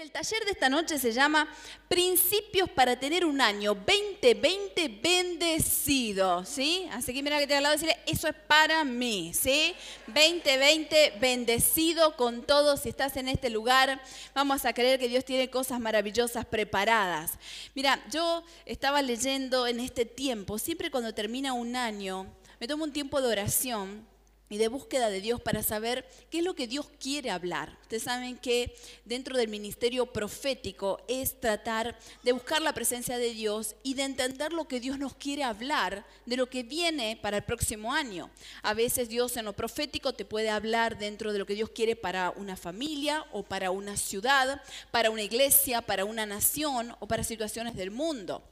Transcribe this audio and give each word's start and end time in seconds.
El 0.00 0.12
taller 0.12 0.44
de 0.44 0.52
esta 0.52 0.68
noche 0.68 0.96
se 0.96 1.10
llama 1.10 1.52
Principios 1.88 2.70
para 2.70 3.00
tener 3.00 3.24
un 3.24 3.40
año 3.40 3.74
2020 3.74 5.00
bendecido, 5.02 6.44
¿sí? 6.44 6.86
Así 6.92 7.12
que 7.12 7.20
mira 7.20 7.40
que 7.40 7.48
te 7.48 7.56
al 7.56 7.64
lado 7.64 7.72
decirle, 7.72 7.96
eso 8.06 8.28
es 8.28 8.34
para 8.46 8.84
mí, 8.84 9.32
¿sí? 9.34 9.74
2020 10.06 11.14
bendecido 11.20 12.14
con 12.14 12.44
todo. 12.44 12.76
Si 12.76 12.88
estás 12.88 13.16
en 13.16 13.26
este 13.26 13.50
lugar, 13.50 14.00
vamos 14.34 14.64
a 14.64 14.72
creer 14.72 15.00
que 15.00 15.08
Dios 15.08 15.24
tiene 15.24 15.50
cosas 15.50 15.80
maravillosas 15.80 16.46
preparadas. 16.46 17.32
Mira, 17.74 18.00
yo 18.08 18.44
estaba 18.66 19.02
leyendo 19.02 19.66
en 19.66 19.80
este 19.80 20.04
tiempo, 20.04 20.60
siempre 20.60 20.92
cuando 20.92 21.12
termina 21.12 21.54
un 21.54 21.74
año, 21.74 22.32
me 22.60 22.68
tomo 22.68 22.84
un 22.84 22.92
tiempo 22.92 23.20
de 23.20 23.26
oración 23.26 24.06
y 24.48 24.58
de 24.58 24.68
búsqueda 24.68 25.10
de 25.10 25.20
Dios 25.20 25.40
para 25.40 25.62
saber 25.62 26.08
qué 26.30 26.38
es 26.38 26.44
lo 26.44 26.54
que 26.54 26.66
Dios 26.66 26.88
quiere 27.00 27.30
hablar. 27.30 27.76
Ustedes 27.82 28.02
saben 28.02 28.36
que 28.36 28.74
dentro 29.04 29.36
del 29.36 29.48
ministerio 29.48 30.06
profético 30.06 31.00
es 31.08 31.40
tratar 31.40 31.98
de 32.22 32.32
buscar 32.32 32.62
la 32.62 32.72
presencia 32.72 33.18
de 33.18 33.32
Dios 33.32 33.76
y 33.82 33.94
de 33.94 34.04
entender 34.04 34.52
lo 34.52 34.68
que 34.68 34.80
Dios 34.80 34.98
nos 34.98 35.14
quiere 35.14 35.44
hablar 35.44 36.06
de 36.26 36.36
lo 36.36 36.48
que 36.48 36.62
viene 36.62 37.18
para 37.20 37.38
el 37.38 37.44
próximo 37.44 37.92
año. 37.92 38.30
A 38.62 38.74
veces 38.74 39.08
Dios 39.08 39.36
en 39.36 39.44
lo 39.44 39.52
profético 39.52 40.12
te 40.12 40.24
puede 40.24 40.50
hablar 40.50 40.98
dentro 40.98 41.32
de 41.32 41.38
lo 41.38 41.46
que 41.46 41.54
Dios 41.54 41.70
quiere 41.70 41.96
para 41.96 42.30
una 42.36 42.56
familia 42.56 43.24
o 43.32 43.42
para 43.42 43.70
una 43.70 43.96
ciudad, 43.96 44.62
para 44.90 45.10
una 45.10 45.22
iglesia, 45.22 45.82
para 45.82 46.04
una 46.04 46.26
nación 46.26 46.94
o 47.00 47.06
para 47.06 47.24
situaciones 47.24 47.74
del 47.74 47.90
mundo. 47.90 48.42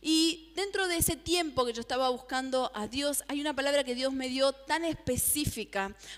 Y 0.00 0.52
dentro 0.54 0.86
de 0.88 0.98
ese 0.98 1.16
tiempo 1.16 1.64
que 1.64 1.72
yo 1.72 1.80
estaba 1.80 2.08
buscando 2.10 2.70
a 2.74 2.86
Dios, 2.86 3.24
hay 3.28 3.40
una 3.40 3.54
palabra 3.54 3.84
que 3.84 3.94
Dios 3.94 4.12
me 4.12 4.28
dio 4.28 4.52
tan 4.52 4.84
específica, 4.84 5.45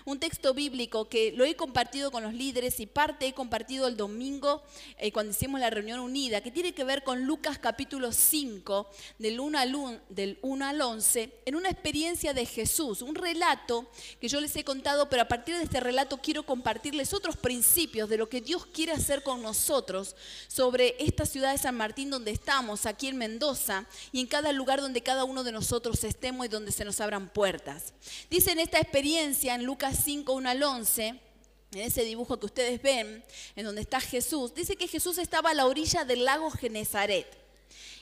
un 0.05 0.19
texto 0.19 0.53
bíblico 0.53 1.07
que 1.07 1.31
lo 1.31 1.45
he 1.45 1.55
compartido 1.55 2.11
con 2.11 2.23
los 2.23 2.33
líderes 2.33 2.79
y 2.79 2.85
parte 2.85 3.27
he 3.27 3.33
compartido 3.33 3.87
el 3.87 3.95
domingo 3.95 4.63
eh, 4.97 5.11
cuando 5.11 5.31
hicimos 5.31 5.59
la 5.59 5.69
reunión 5.69 5.99
unida, 5.99 6.41
que 6.41 6.51
tiene 6.51 6.73
que 6.73 6.83
ver 6.83 7.03
con 7.03 7.25
Lucas 7.25 7.59
capítulo 7.59 8.11
5, 8.11 8.89
del 9.17 9.39
1 9.39 9.59
al, 9.59 10.01
del 10.09 10.39
1 10.41 10.65
al 10.65 10.81
11, 10.81 11.33
en 11.45 11.55
una 11.55 11.69
experiencia 11.69 12.33
de 12.33 12.45
Jesús, 12.45 13.01
un 13.01 13.15
relato 13.15 13.89
que 14.19 14.27
yo 14.27 14.41
les 14.41 14.55
he 14.55 14.63
contado, 14.63 15.09
pero 15.09 15.21
a 15.21 15.27
partir 15.27 15.55
de 15.55 15.63
este 15.63 15.79
relato 15.79 16.17
quiero 16.17 16.43
compartirles 16.43 17.13
otros 17.13 17.37
principios 17.37 18.09
de 18.09 18.17
lo 18.17 18.29
que 18.29 18.41
Dios 18.41 18.65
quiere 18.65 18.91
hacer 18.91 19.23
con 19.23 19.41
nosotros 19.41 20.15
sobre 20.47 20.95
esta 20.99 21.25
ciudad 21.25 21.51
de 21.51 21.57
San 21.57 21.75
Martín 21.75 22.09
donde 22.09 22.31
estamos, 22.31 22.85
aquí 22.85 23.07
en 23.07 23.17
Mendoza 23.17 23.85
y 24.11 24.19
en 24.19 24.27
cada 24.27 24.51
lugar 24.51 24.81
donde 24.81 25.01
cada 25.01 25.23
uno 25.23 25.43
de 25.43 25.51
nosotros 25.51 26.03
estemos 26.03 26.45
y 26.45 26.49
donde 26.49 26.71
se 26.71 26.85
nos 26.85 26.99
abran 26.99 27.29
puertas. 27.29 27.93
Dice 28.29 28.51
en 28.51 28.59
esta 28.59 28.79
experiencia 28.79 29.18
en 29.19 29.65
Lucas 29.65 29.99
5, 30.05 30.31
1 30.31 30.49
al 30.49 30.63
11, 30.63 31.07
en 31.07 31.79
ese 31.79 32.05
dibujo 32.05 32.39
que 32.39 32.45
ustedes 32.45 32.81
ven, 32.81 33.21
en 33.55 33.65
donde 33.65 33.81
está 33.81 33.99
Jesús, 33.99 34.55
dice 34.55 34.77
que 34.77 34.87
Jesús 34.87 35.17
estaba 35.17 35.49
a 35.49 35.53
la 35.53 35.65
orilla 35.65 36.05
del 36.05 36.23
lago 36.23 36.49
Genezaret. 36.49 37.27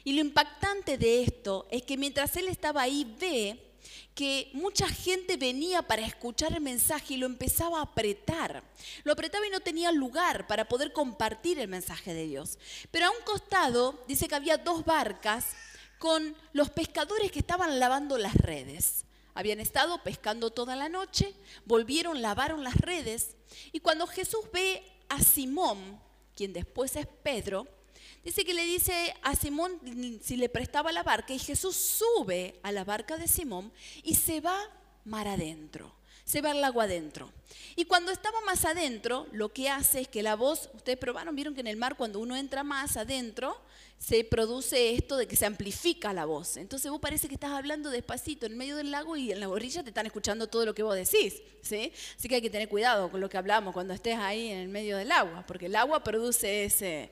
Y 0.04 0.14
lo 0.14 0.22
impactante 0.22 0.98
de 1.00 1.24
esto 1.24 1.68
es 1.72 1.82
que 1.82 1.98
mientras 1.98 2.36
él 2.38 2.48
estaba 2.48 2.84
ahí, 2.84 3.16
ve 3.20 3.60
que 4.14 4.52
mucha 4.54 4.88
gente 4.88 5.38
venía 5.38 5.82
para 5.82 6.06
escuchar 6.06 6.54
el 6.54 6.62
mensaje 6.62 7.16
y 7.16 7.18
lo 7.18 7.26
empezaba 7.26 7.80
a 7.80 7.84
apretar. 7.84 8.64
Lo 9.04 9.14
apretaba 9.14 9.48
y 9.48 9.50
no 9.50 9.60
tenía 9.60 9.92
lugar 9.92 10.46
para 10.46 10.68
poder 10.68 10.94
compartir 10.94 11.58
el 11.58 11.68
mensaje 11.68 12.14
de 12.14 12.28
Dios. 12.28 12.60
Pero 12.92 13.08
a 13.08 13.10
un 13.10 13.24
costado 13.26 14.04
dice 14.08 14.28
que 14.28 14.36
había 14.36 14.58
dos 14.58 14.86
barcas 14.86 15.48
con 15.98 16.36
los 16.54 16.70
pescadores 16.70 17.32
que 17.32 17.40
estaban 17.40 17.80
lavando 17.80 18.20
las 18.20 18.36
redes. 18.36 19.07
Habían 19.38 19.60
estado 19.60 20.02
pescando 20.02 20.50
toda 20.50 20.76
la 20.76 20.90
noche, 20.90 21.36
volvieron, 21.66 22.24
lavaron 22.24 22.64
las 22.64 22.76
redes 22.76 23.36
y 23.72 23.82
cuando 23.82 24.08
Jesús 24.08 24.46
ve 24.52 24.82
a 25.10 25.22
Simón, 25.22 26.02
quien 26.36 26.54
después 26.54 26.96
es 26.96 27.06
Pedro, 27.06 27.68
dice 28.24 28.44
que 28.44 28.56
le 28.56 28.66
dice 28.66 29.16
a 29.22 29.36
Simón 29.36 29.80
si 30.24 30.38
le 30.38 30.50
prestaba 30.50 30.92
la 30.92 31.04
barca 31.04 31.36
y 31.36 31.38
Jesús 31.38 31.76
sube 31.76 32.60
a 32.64 32.72
la 32.72 32.84
barca 32.84 33.18
de 33.18 33.28
Simón 33.28 33.72
y 34.02 34.16
se 34.16 34.42
va 34.42 34.60
mar 35.06 35.28
adentro 35.28 35.97
se 36.28 36.42
va 36.42 36.52
al 36.52 36.64
agua 36.64 36.84
adentro. 36.84 37.32
Y 37.78 37.86
cuando 37.86 38.12
estaba 38.12 38.42
más 38.42 38.66
adentro, 38.66 39.28
lo 39.32 39.54
que 39.54 39.70
hace 39.70 40.02
es 40.02 40.08
que 40.10 40.22
la 40.22 40.36
voz, 40.36 40.70
ustedes 40.74 40.98
probaron, 40.98 41.36
vieron 41.36 41.56
que 41.56 41.62
en 41.62 41.68
el 41.68 41.78
mar 41.78 41.96
cuando 41.96 42.20
uno 42.20 42.36
entra 42.36 42.64
más 42.64 42.98
adentro, 42.98 43.58
se 43.98 44.26
produce 44.26 44.94
esto 44.94 45.16
de 45.16 45.26
que 45.26 45.38
se 45.38 45.46
amplifica 45.46 46.12
la 46.12 46.26
voz. 46.26 46.58
Entonces 46.58 46.92
vos 46.92 47.00
parece 47.00 47.30
que 47.30 47.36
estás 47.36 47.52
hablando 47.52 47.90
despacito 47.90 48.46
en 48.46 48.58
medio 48.58 48.76
del 48.76 48.92
lago 48.92 49.16
y 49.16 49.32
en 49.32 49.40
la 49.40 49.48
orilla 49.48 49.84
te 49.84 49.90
están 49.90 50.06
escuchando 50.06 50.48
todo 50.48 50.66
lo 50.66 50.76
que 50.76 50.84
vos 50.84 50.96
decís. 50.96 51.42
¿sí? 51.62 51.94
Así 52.18 52.28
que 52.28 52.36
hay 52.36 52.42
que 52.42 52.50
tener 52.50 52.68
cuidado 52.68 53.10
con 53.10 53.22
lo 53.22 53.30
que 53.30 53.38
hablamos 53.38 53.74
cuando 53.74 53.94
estés 53.94 54.18
ahí 54.18 54.50
en 54.50 54.58
el 54.58 54.68
medio 54.68 54.98
del 54.98 55.12
agua, 55.14 55.46
porque 55.48 55.68
el 55.68 55.76
agua 55.78 56.04
produce 56.04 56.66
ese, 56.66 57.10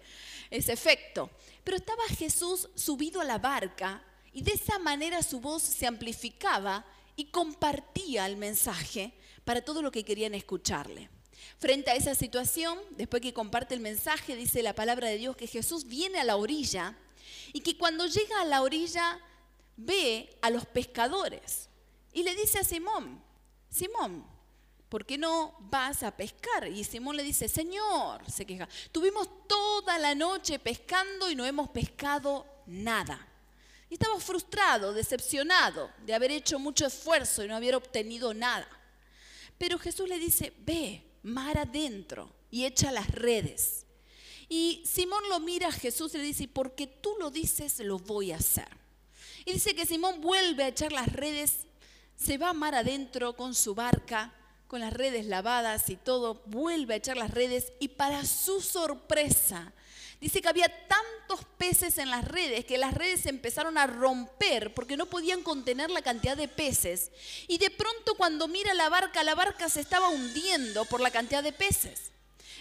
ese 0.51 0.73
efecto. 0.73 1.29
Pero 1.63 1.77
estaba 1.77 2.03
Jesús 2.17 2.67
subido 2.75 3.21
a 3.21 3.23
la 3.23 3.37
barca 3.37 4.03
y 4.33 4.41
de 4.41 4.51
esa 4.51 4.77
manera 4.77 5.23
su 5.23 5.39
voz 5.39 5.63
se 5.63 5.87
amplificaba 5.87 6.85
y 7.15 7.25
compartía 7.25 8.25
el 8.25 8.37
mensaje 8.37 9.13
para 9.43 9.63
todo 9.63 9.81
lo 9.81 9.91
que 9.91 10.03
querían 10.03 10.33
escucharle. 10.33 11.09
Frente 11.57 11.91
a 11.91 11.95
esa 11.95 12.15
situación, 12.15 12.77
después 12.91 13.21
que 13.21 13.33
comparte 13.33 13.75
el 13.75 13.79
mensaje, 13.79 14.35
dice 14.35 14.61
la 14.63 14.73
palabra 14.73 15.07
de 15.07 15.17
Dios 15.17 15.35
que 15.35 15.47
Jesús 15.47 15.85
viene 15.85 16.19
a 16.19 16.23
la 16.23 16.35
orilla 16.35 16.97
y 17.53 17.61
que 17.61 17.77
cuando 17.77 18.05
llega 18.05 18.41
a 18.41 18.45
la 18.45 18.61
orilla 18.61 19.19
ve 19.77 20.37
a 20.41 20.49
los 20.49 20.65
pescadores 20.65 21.69
y 22.13 22.23
le 22.23 22.35
dice 22.35 22.59
a 22.59 22.63
Simón, 22.63 23.21
Simón, 23.69 24.25
¿por 24.89 25.05
qué 25.05 25.17
no 25.17 25.55
vas 25.59 26.03
a 26.03 26.15
pescar? 26.15 26.67
Y 26.67 26.83
Simón 26.83 27.17
le 27.17 27.23
dice, 27.23 27.47
Señor, 27.47 28.29
se 28.29 28.45
queja, 28.45 28.67
tuvimos 28.91 29.29
toda 29.47 29.97
la 29.99 30.15
noche 30.15 30.59
pescando 30.59 31.29
y 31.29 31.35
no 31.35 31.45
hemos 31.45 31.69
pescado 31.69 32.45
nada. 32.65 33.27
Estaba 33.95 34.19
frustrado, 34.19 34.91
decepcionado 34.91 35.89
de 36.06 36.13
haber 36.13 36.29
hecho 36.29 36.59
mucho 36.59 36.85
esfuerzo 36.85 37.45
y 37.45 37.47
no 37.47 37.56
haber 37.56 37.75
obtenido 37.75 38.33
nada. 38.33 38.67
Pero 39.57 39.79
Jesús 39.79 40.09
le 40.09 40.19
dice, 40.19 40.51
ve, 40.66 41.01
mar 41.23 41.57
adentro 41.57 42.29
y 42.51 42.66
echa 42.66 42.91
las 42.91 43.07
redes. 43.07 43.85
Y 44.50 44.84
Simón 44.85 45.23
lo 45.29 45.39
mira 45.39 45.69
a 45.69 45.72
Jesús 45.72 46.13
y 46.13 46.17
le 46.17 46.25
dice, 46.25 46.50
porque 46.50 46.88
tú 46.88 47.16
lo 47.22 47.31
dices, 47.31 47.79
lo 47.79 47.97
voy 47.97 48.34
a 48.34 48.35
hacer. 48.35 48.67
Y 49.45 49.53
dice 49.53 49.73
que 49.73 49.85
Simón 49.85 50.19
vuelve 50.19 50.66
a 50.66 50.67
echar 50.67 50.91
las 50.91 51.07
redes, 51.13 51.59
se 52.17 52.38
va 52.38 52.51
mar 52.51 52.75
adentro 52.75 53.38
con 53.38 53.55
su 53.55 53.75
barca, 53.75 54.34
con 54.67 54.81
las 54.81 54.91
redes 54.91 55.25
lavadas 55.25 55.89
y 55.89 55.95
todo, 55.95 56.44
vuelve 56.47 56.95
a 56.95 56.97
echar 56.97 57.16
las 57.16 57.31
redes 57.31 57.72
y 57.79 57.88
para 57.88 58.25
su 58.25 58.59
sorpresa 58.59 59.72
Dice 60.25 60.41
que 60.41 60.49
había 60.49 60.87
tantos 60.87 61.45
peces 61.55 61.99
en 61.99 62.09
las 62.09 62.25
redes 62.25 62.65
que 62.65 62.79
las 62.79 62.95
redes 62.95 63.27
empezaron 63.27 63.77
a 63.77 63.85
romper 63.85 64.73
porque 64.73 64.97
no 64.97 65.05
podían 65.05 65.43
contener 65.43 65.91
la 65.91 66.01
cantidad 66.01 66.35
de 66.35 66.47
peces. 66.47 67.11
Y 67.47 67.59
de 67.59 67.69
pronto 67.69 68.15
cuando 68.15 68.47
mira 68.47 68.73
la 68.73 68.89
barca, 68.89 69.23
la 69.23 69.35
barca 69.35 69.69
se 69.69 69.81
estaba 69.81 70.09
hundiendo 70.09 70.85
por 70.85 70.99
la 70.99 71.11
cantidad 71.11 71.43
de 71.43 71.51
peces. 71.51 72.11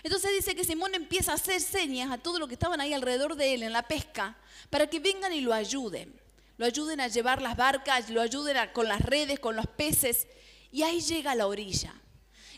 Entonces 0.02 0.32
dice 0.32 0.54
que 0.54 0.62
Simón 0.62 0.94
empieza 0.94 1.32
a 1.32 1.36
hacer 1.36 1.58
señas 1.58 2.12
a 2.12 2.19
todos 2.19 2.38
los 2.38 2.48
que 2.48 2.54
estaban 2.54 2.82
ahí 2.82 2.92
alrededor 2.92 3.34
de 3.34 3.54
él 3.54 3.62
en 3.62 3.72
la 3.72 3.88
pesca 3.88 4.36
para 4.69 4.86
que 4.86 5.00
vengan 5.00 5.32
y 5.32 5.41
lo 5.41 5.54
ayuden. 5.54 6.20
Lo 6.58 6.66
ayuden 6.66 7.00
a 7.00 7.08
llevar 7.08 7.41
las 7.41 7.56
barcas, 7.56 8.10
lo 8.10 8.20
ayuden 8.20 8.58
con 8.75 8.88
las 8.88 9.00
redes, 9.00 9.41
con 9.41 9.56
los 9.56 9.66
peces. 9.69 10.26
Y 10.70 10.82
ahí 10.82 11.00
llega 11.00 11.31
a 11.31 11.34
la 11.34 11.46
orilla. 11.46 11.94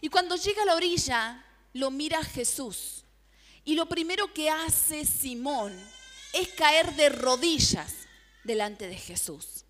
Y 0.01 0.09
cuando 0.09 0.35
llega 0.35 0.63
a 0.63 0.67
la 0.67 0.75
orilla, 0.75 1.45
lo 1.75 1.93
mira 1.93 2.25
Jesús 2.25 3.05
y 3.67 3.75
lo 3.75 3.87
primero 3.87 4.33
que 4.33 4.49
hace 4.49 5.05
Simón 5.05 5.75
es 6.33 6.49
caer 6.51 6.95
de 6.95 7.09
rodillas 7.09 7.93
delante 8.45 8.87
de 8.87 8.97
Jesús. 8.97 9.65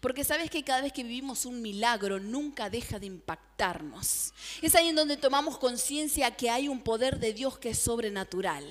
Porque 0.00 0.24
sabes 0.24 0.48
que 0.48 0.62
cada 0.62 0.80
vez 0.80 0.92
que 0.92 1.02
vivimos 1.02 1.44
un 1.44 1.60
milagro 1.60 2.20
nunca 2.20 2.70
deja 2.70 3.00
de 3.00 3.06
impactarnos. 3.06 4.32
Es 4.60 4.74
ahí 4.76 4.88
en 4.88 4.96
donde 4.96 5.16
tomamos 5.16 5.58
conciencia 5.58 6.30
que 6.36 6.50
hay 6.50 6.68
un 6.68 6.82
poder 6.82 7.18
de 7.18 7.32
Dios 7.32 7.58
que 7.58 7.70
es 7.70 7.78
sobrenatural, 7.78 8.64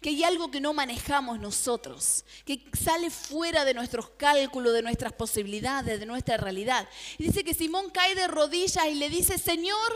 que 0.00 0.10
hay 0.10 0.22
algo 0.22 0.50
que 0.50 0.60
no 0.60 0.72
manejamos 0.74 1.40
nosotros, 1.40 2.24
que 2.44 2.64
sale 2.72 3.10
fuera 3.10 3.64
de 3.64 3.74
nuestros 3.74 4.10
cálculos, 4.10 4.72
de 4.74 4.82
nuestras 4.82 5.12
posibilidades, 5.12 5.98
de 5.98 6.06
nuestra 6.06 6.36
realidad. 6.36 6.88
Y 7.18 7.24
dice 7.24 7.42
que 7.42 7.54
Simón 7.54 7.90
cae 7.90 8.14
de 8.14 8.28
rodillas 8.28 8.86
y 8.88 8.94
le 8.94 9.10
dice, 9.10 9.38
Señor, 9.38 9.92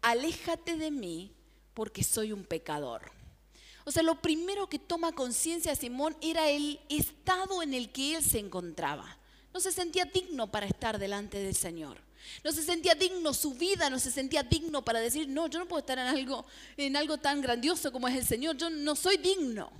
aléjate 0.00 0.76
de 0.76 0.90
mí 0.90 1.34
porque 1.74 2.02
soy 2.02 2.32
un 2.32 2.44
pecador. 2.44 3.21
O 3.84 3.90
sea, 3.90 4.02
lo 4.02 4.20
primero 4.20 4.68
que 4.68 4.78
toma 4.78 5.12
conciencia 5.12 5.74
Simón 5.74 6.16
era 6.20 6.48
el 6.48 6.80
estado 6.88 7.62
en 7.62 7.74
el 7.74 7.90
que 7.90 8.16
él 8.16 8.22
se 8.22 8.38
encontraba. 8.38 9.18
No 9.52 9.60
se 9.60 9.72
sentía 9.72 10.04
digno 10.04 10.50
para 10.50 10.66
estar 10.66 10.98
delante 10.98 11.38
del 11.38 11.54
Señor. 11.54 11.98
No 12.44 12.52
se 12.52 12.62
sentía 12.62 12.94
digno, 12.94 13.34
su 13.34 13.54
vida 13.54 13.90
no 13.90 13.98
se 13.98 14.10
sentía 14.10 14.42
digno 14.42 14.84
para 14.84 15.00
decir, 15.00 15.28
no, 15.28 15.48
yo 15.48 15.58
no 15.58 15.66
puedo 15.66 15.80
estar 15.80 15.98
en 15.98 16.06
algo, 16.06 16.46
en 16.76 16.96
algo 16.96 17.18
tan 17.18 17.40
grandioso 17.40 17.92
como 17.92 18.08
es 18.08 18.16
el 18.16 18.24
Señor, 18.24 18.56
yo 18.56 18.70
no 18.70 18.94
soy 18.94 19.16
digno. 19.16 19.72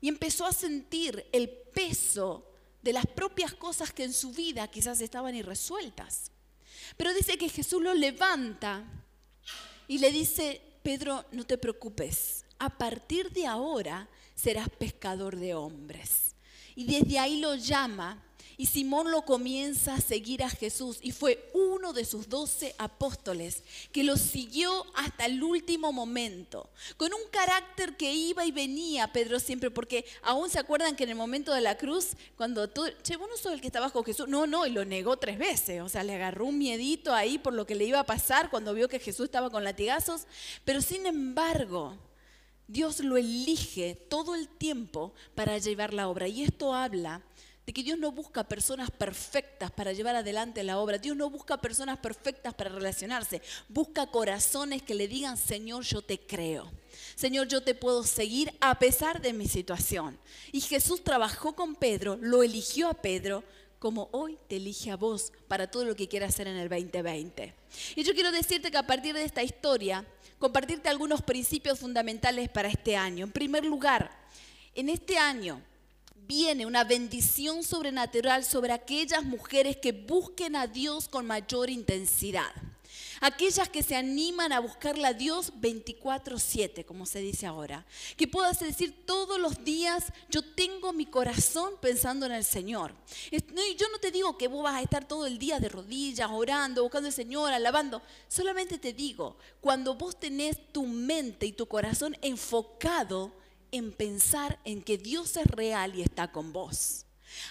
Y 0.00 0.08
empezó 0.08 0.46
a 0.46 0.52
sentir 0.52 1.26
el 1.32 1.48
peso 1.48 2.48
de 2.82 2.92
las 2.92 3.06
propias 3.06 3.54
cosas 3.54 3.92
que 3.92 4.04
en 4.04 4.12
su 4.12 4.32
vida 4.32 4.68
quizás 4.68 5.00
estaban 5.00 5.34
irresueltas. 5.34 6.30
Pero 6.96 7.12
dice 7.12 7.36
que 7.36 7.48
Jesús 7.48 7.82
lo 7.82 7.94
levanta 7.94 8.84
y 9.88 9.98
le 9.98 10.12
dice, 10.12 10.60
Pedro, 10.82 11.24
no 11.32 11.44
te 11.44 11.58
preocupes, 11.58 12.37
a 12.58 12.70
partir 12.70 13.30
de 13.32 13.46
ahora 13.46 14.08
serás 14.34 14.68
pescador 14.68 15.36
de 15.36 15.54
hombres. 15.54 16.34
Y 16.74 16.84
desde 16.84 17.18
ahí 17.18 17.40
lo 17.40 17.54
llama 17.56 18.22
y 18.60 18.66
Simón 18.66 19.12
lo 19.12 19.22
comienza 19.22 19.94
a 19.94 20.00
seguir 20.00 20.42
a 20.42 20.50
Jesús 20.50 20.98
y 21.00 21.12
fue 21.12 21.48
uno 21.54 21.92
de 21.92 22.04
sus 22.04 22.28
doce 22.28 22.74
apóstoles 22.76 23.62
que 23.92 24.02
lo 24.02 24.16
siguió 24.16 24.84
hasta 24.96 25.26
el 25.26 25.40
último 25.44 25.92
momento, 25.92 26.68
con 26.96 27.14
un 27.14 27.20
carácter 27.30 27.96
que 27.96 28.12
iba 28.12 28.44
y 28.44 28.50
venía 28.50 29.12
Pedro 29.12 29.38
siempre, 29.38 29.70
porque 29.70 30.04
aún 30.22 30.50
se 30.50 30.58
acuerdan 30.58 30.96
que 30.96 31.04
en 31.04 31.10
el 31.10 31.16
momento 31.16 31.54
de 31.54 31.60
la 31.60 31.78
cruz, 31.78 32.16
cuando 32.36 32.68
tú, 32.68 32.82
che, 33.02 33.16
vos 33.16 33.28
no 33.30 33.36
sos 33.36 33.52
el 33.52 33.60
que 33.60 33.68
estaba 33.68 33.90
con 33.90 34.04
Jesús, 34.04 34.28
no, 34.28 34.48
no, 34.48 34.66
y 34.66 34.70
lo 34.70 34.84
negó 34.84 35.16
tres 35.18 35.38
veces, 35.38 35.80
o 35.80 35.88
sea, 35.88 36.02
le 36.02 36.16
agarró 36.16 36.46
un 36.46 36.58
miedito 36.58 37.14
ahí 37.14 37.38
por 37.38 37.54
lo 37.54 37.64
que 37.64 37.76
le 37.76 37.84
iba 37.84 38.00
a 38.00 38.06
pasar 38.06 38.50
cuando 38.50 38.74
vio 38.74 38.88
que 38.88 38.98
Jesús 38.98 39.26
estaba 39.26 39.50
con 39.50 39.62
latigazos, 39.62 40.26
pero 40.64 40.82
sin 40.82 41.06
embargo, 41.06 41.96
Dios 42.68 43.00
lo 43.00 43.16
elige 43.16 43.94
todo 44.08 44.34
el 44.34 44.46
tiempo 44.46 45.14
para 45.34 45.58
llevar 45.58 45.94
la 45.94 46.08
obra. 46.08 46.28
Y 46.28 46.42
esto 46.42 46.74
habla 46.74 47.22
de 47.68 47.72
que 47.72 47.82
Dios 47.82 47.98
no 47.98 48.12
busca 48.12 48.44
personas 48.44 48.90
perfectas 48.90 49.70
para 49.70 49.92
llevar 49.92 50.16
adelante 50.16 50.62
la 50.62 50.78
obra. 50.78 50.96
Dios 50.96 51.16
no 51.16 51.28
busca 51.28 51.58
personas 51.58 51.98
perfectas 51.98 52.54
para 52.54 52.70
relacionarse. 52.70 53.42
Busca 53.68 54.06
corazones 54.06 54.82
que 54.82 54.94
le 54.94 55.08
digan, 55.08 55.36
Señor, 55.36 55.84
yo 55.84 56.02
te 56.02 56.18
creo. 56.18 56.70
Señor, 57.14 57.48
yo 57.48 57.62
te 57.62 57.74
puedo 57.74 58.04
seguir 58.04 58.54
a 58.60 58.78
pesar 58.78 59.20
de 59.20 59.32
mi 59.32 59.46
situación. 59.46 60.18
Y 60.52 60.60
Jesús 60.60 61.04
trabajó 61.04 61.54
con 61.54 61.74
Pedro, 61.74 62.16
lo 62.20 62.42
eligió 62.42 62.88
a 62.88 62.94
Pedro, 62.94 63.44
como 63.78 64.08
hoy 64.12 64.38
te 64.48 64.56
elige 64.56 64.90
a 64.90 64.96
vos 64.96 65.32
para 65.46 65.70
todo 65.70 65.84
lo 65.84 65.94
que 65.94 66.08
quiera 66.08 66.26
hacer 66.26 66.46
en 66.48 66.56
el 66.56 66.68
2020. 66.68 67.54
Y 67.96 68.02
yo 68.02 68.14
quiero 68.14 68.32
decirte 68.32 68.70
que 68.70 68.78
a 68.78 68.86
partir 68.86 69.14
de 69.14 69.24
esta 69.24 69.42
historia, 69.42 70.04
compartirte 70.38 70.88
algunos 70.88 71.22
principios 71.22 71.78
fundamentales 71.78 72.48
para 72.48 72.68
este 72.68 72.96
año. 72.96 73.24
En 73.24 73.32
primer 73.32 73.64
lugar, 73.64 74.10
en 74.74 74.88
este 74.88 75.18
año 75.18 75.62
viene 76.26 76.66
una 76.66 76.84
bendición 76.84 77.62
sobrenatural 77.62 78.44
sobre 78.44 78.72
aquellas 78.72 79.24
mujeres 79.24 79.76
que 79.76 79.92
busquen 79.92 80.56
a 80.56 80.66
Dios 80.66 81.08
con 81.08 81.26
mayor 81.26 81.70
intensidad. 81.70 82.52
Aquellas 83.20 83.68
que 83.68 83.82
se 83.82 83.96
animan 83.96 84.52
a 84.52 84.60
buscarle 84.60 85.06
a 85.06 85.12
Dios 85.12 85.52
24/7, 85.60 86.84
como 86.84 87.06
se 87.06 87.20
dice 87.20 87.46
ahora. 87.46 87.84
Que 88.16 88.28
puedas 88.28 88.60
decir 88.60 89.04
todos 89.04 89.40
los 89.40 89.64
días, 89.64 90.12
yo 90.30 90.42
tengo 90.42 90.92
mi 90.92 91.06
corazón 91.06 91.74
pensando 91.80 92.26
en 92.26 92.32
el 92.32 92.44
Señor. 92.44 92.94
Yo 93.30 93.88
no 93.90 93.98
te 93.98 94.10
digo 94.10 94.38
que 94.38 94.48
vos 94.48 94.62
vas 94.62 94.76
a 94.76 94.82
estar 94.82 95.06
todo 95.06 95.26
el 95.26 95.38
día 95.38 95.58
de 95.58 95.68
rodillas, 95.68 96.30
orando, 96.30 96.82
buscando 96.82 97.08
al 97.08 97.14
Señor, 97.14 97.52
alabando. 97.52 98.02
Solamente 98.28 98.78
te 98.78 98.92
digo, 98.92 99.36
cuando 99.60 99.94
vos 99.94 100.18
tenés 100.18 100.72
tu 100.72 100.86
mente 100.86 101.46
y 101.46 101.52
tu 101.52 101.66
corazón 101.66 102.16
enfocado 102.22 103.32
en 103.70 103.92
pensar 103.92 104.58
en 104.64 104.82
que 104.82 104.96
Dios 104.96 105.36
es 105.36 105.46
real 105.46 105.94
y 105.94 106.02
está 106.02 106.32
con 106.32 106.52
vos. 106.52 107.04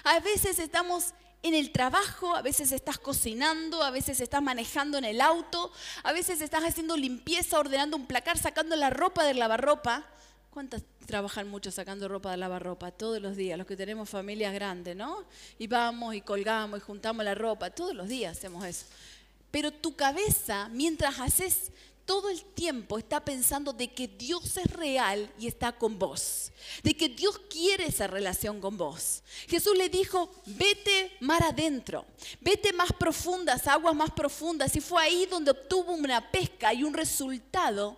A 0.04 0.20
veces 0.20 0.58
estamos 0.60 1.14
en 1.44 1.54
el 1.54 1.72
trabajo, 1.72 2.36
a 2.36 2.42
veces 2.42 2.72
estás 2.72 2.98
cocinando, 2.98 3.84
a 3.84 3.92
veces 3.92 4.20
estás 4.20 4.42
manejando 4.42 4.98
en 4.98 5.06
el 5.06 5.22
auto, 5.22 5.72
a 6.04 6.12
veces 6.12 6.42
estás 6.42 6.64
haciendo 6.64 6.98
limpieza, 6.98 7.60
ordenando 7.60 7.96
un 7.96 8.08
placar, 8.08 8.38
sacando 8.38 8.76
la 8.76 8.90
ropa 8.90 9.24
del 9.24 9.40
lavarropa. 9.40 10.06
¿Cuántas 10.50 10.84
trabajan 11.06 11.48
mucho 11.48 11.72
sacando 11.72 12.08
ropa 12.08 12.32
de 12.32 12.38
lavarropa? 12.38 12.92
Todos 12.92 13.22
los 13.22 13.36
días, 13.36 13.58
los 13.58 13.68
que 13.68 13.78
tenemos 13.78 14.10
familias 14.10 14.54
grandes, 14.54 14.96
¿no? 14.96 15.26
Y 15.60 15.68
vamos 15.68 16.16
y 16.16 16.22
colgamos 16.22 16.80
y 16.80 16.82
juntamos 16.82 17.24
la 17.24 17.36
ropa, 17.36 17.70
todos 17.70 17.94
los 17.94 18.08
días 18.08 18.36
hacemos 18.36 18.66
eso. 18.66 18.88
Pero 19.52 19.72
tu 19.72 19.96
cabeza, 19.96 20.68
mientras 20.70 21.20
haces 21.20 21.72
todo 22.08 22.30
el 22.30 22.42
tiempo 22.42 22.98
está 22.98 23.24
pensando 23.24 23.74
de 23.74 23.90
que 23.94 24.08
Dios 24.08 24.56
es 24.56 24.72
real 24.72 25.30
y 25.38 25.46
está 25.46 25.74
con 25.74 26.00
vos, 26.00 26.54
de 26.82 26.96
que 26.96 27.10
Dios 27.10 27.38
quiere 27.50 27.86
esa 27.86 28.08
relación 28.08 28.62
con 28.62 28.78
vos. 28.78 29.24
Jesús 29.48 29.78
le 29.78 29.90
dijo, 29.90 30.32
vete 30.46 31.12
mar 31.20 31.44
adentro, 31.44 32.06
vete 32.40 32.72
más 32.72 32.94
profundas, 32.94 33.68
aguas 33.68 33.94
más 33.94 34.12
profundas, 34.12 34.74
y 34.78 34.80
fue 34.80 35.04
ahí 35.04 35.26
donde 35.26 35.52
obtuvo 35.52 35.92
una 35.92 36.32
pesca 36.32 36.74
y 36.74 36.86
un 36.86 36.94
resultado 36.94 37.98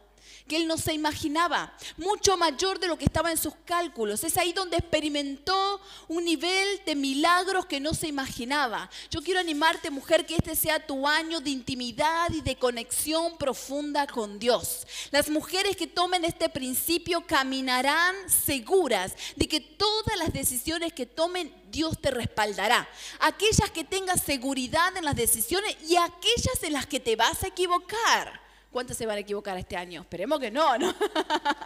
que 0.49 0.57
él 0.57 0.67
no 0.67 0.77
se 0.77 0.93
imaginaba, 0.93 1.71
mucho 1.95 2.35
mayor 2.35 2.79
de 2.79 2.87
lo 2.87 2.97
que 2.97 3.05
estaba 3.05 3.31
en 3.31 3.37
sus 3.37 3.53
cálculos. 3.65 4.23
Es 4.23 4.35
ahí 4.35 4.51
donde 4.51 4.77
experimentó 4.77 5.79
un 6.07 6.25
nivel 6.25 6.81
de 6.85 6.95
milagros 6.95 7.67
que 7.67 7.79
no 7.79 7.93
se 7.93 8.07
imaginaba. 8.07 8.89
Yo 9.11 9.21
quiero 9.21 9.39
animarte, 9.39 9.91
mujer, 9.91 10.25
que 10.25 10.35
este 10.35 10.55
sea 10.55 10.85
tu 10.85 11.07
año 11.07 11.39
de 11.39 11.51
intimidad 11.51 12.31
y 12.31 12.41
de 12.41 12.57
conexión 12.57 13.37
profunda 13.37 14.07
con 14.07 14.39
Dios. 14.39 14.87
Las 15.11 15.29
mujeres 15.29 15.77
que 15.77 15.87
tomen 15.87 16.25
este 16.25 16.49
principio 16.49 17.25
caminarán 17.25 18.15
seguras 18.27 19.13
de 19.35 19.47
que 19.47 19.61
todas 19.61 20.17
las 20.17 20.33
decisiones 20.33 20.93
que 20.93 21.05
tomen 21.05 21.53
Dios 21.69 22.01
te 22.01 22.09
respaldará. 22.09 22.89
Aquellas 23.19 23.69
que 23.69 23.83
tengas 23.83 24.23
seguridad 24.23 24.97
en 24.97 25.05
las 25.05 25.15
decisiones 25.15 25.77
y 25.87 25.95
aquellas 25.95 26.63
en 26.63 26.73
las 26.73 26.87
que 26.87 26.99
te 26.99 27.15
vas 27.15 27.43
a 27.43 27.47
equivocar. 27.47 28.48
¿Cuántos 28.71 28.97
se 28.97 29.05
van 29.05 29.17
a 29.17 29.21
equivocar 29.21 29.57
este 29.57 29.75
año? 29.75 30.01
Esperemos 30.01 30.39
que 30.39 30.51
no, 30.51 30.77
¿no? 30.77 30.93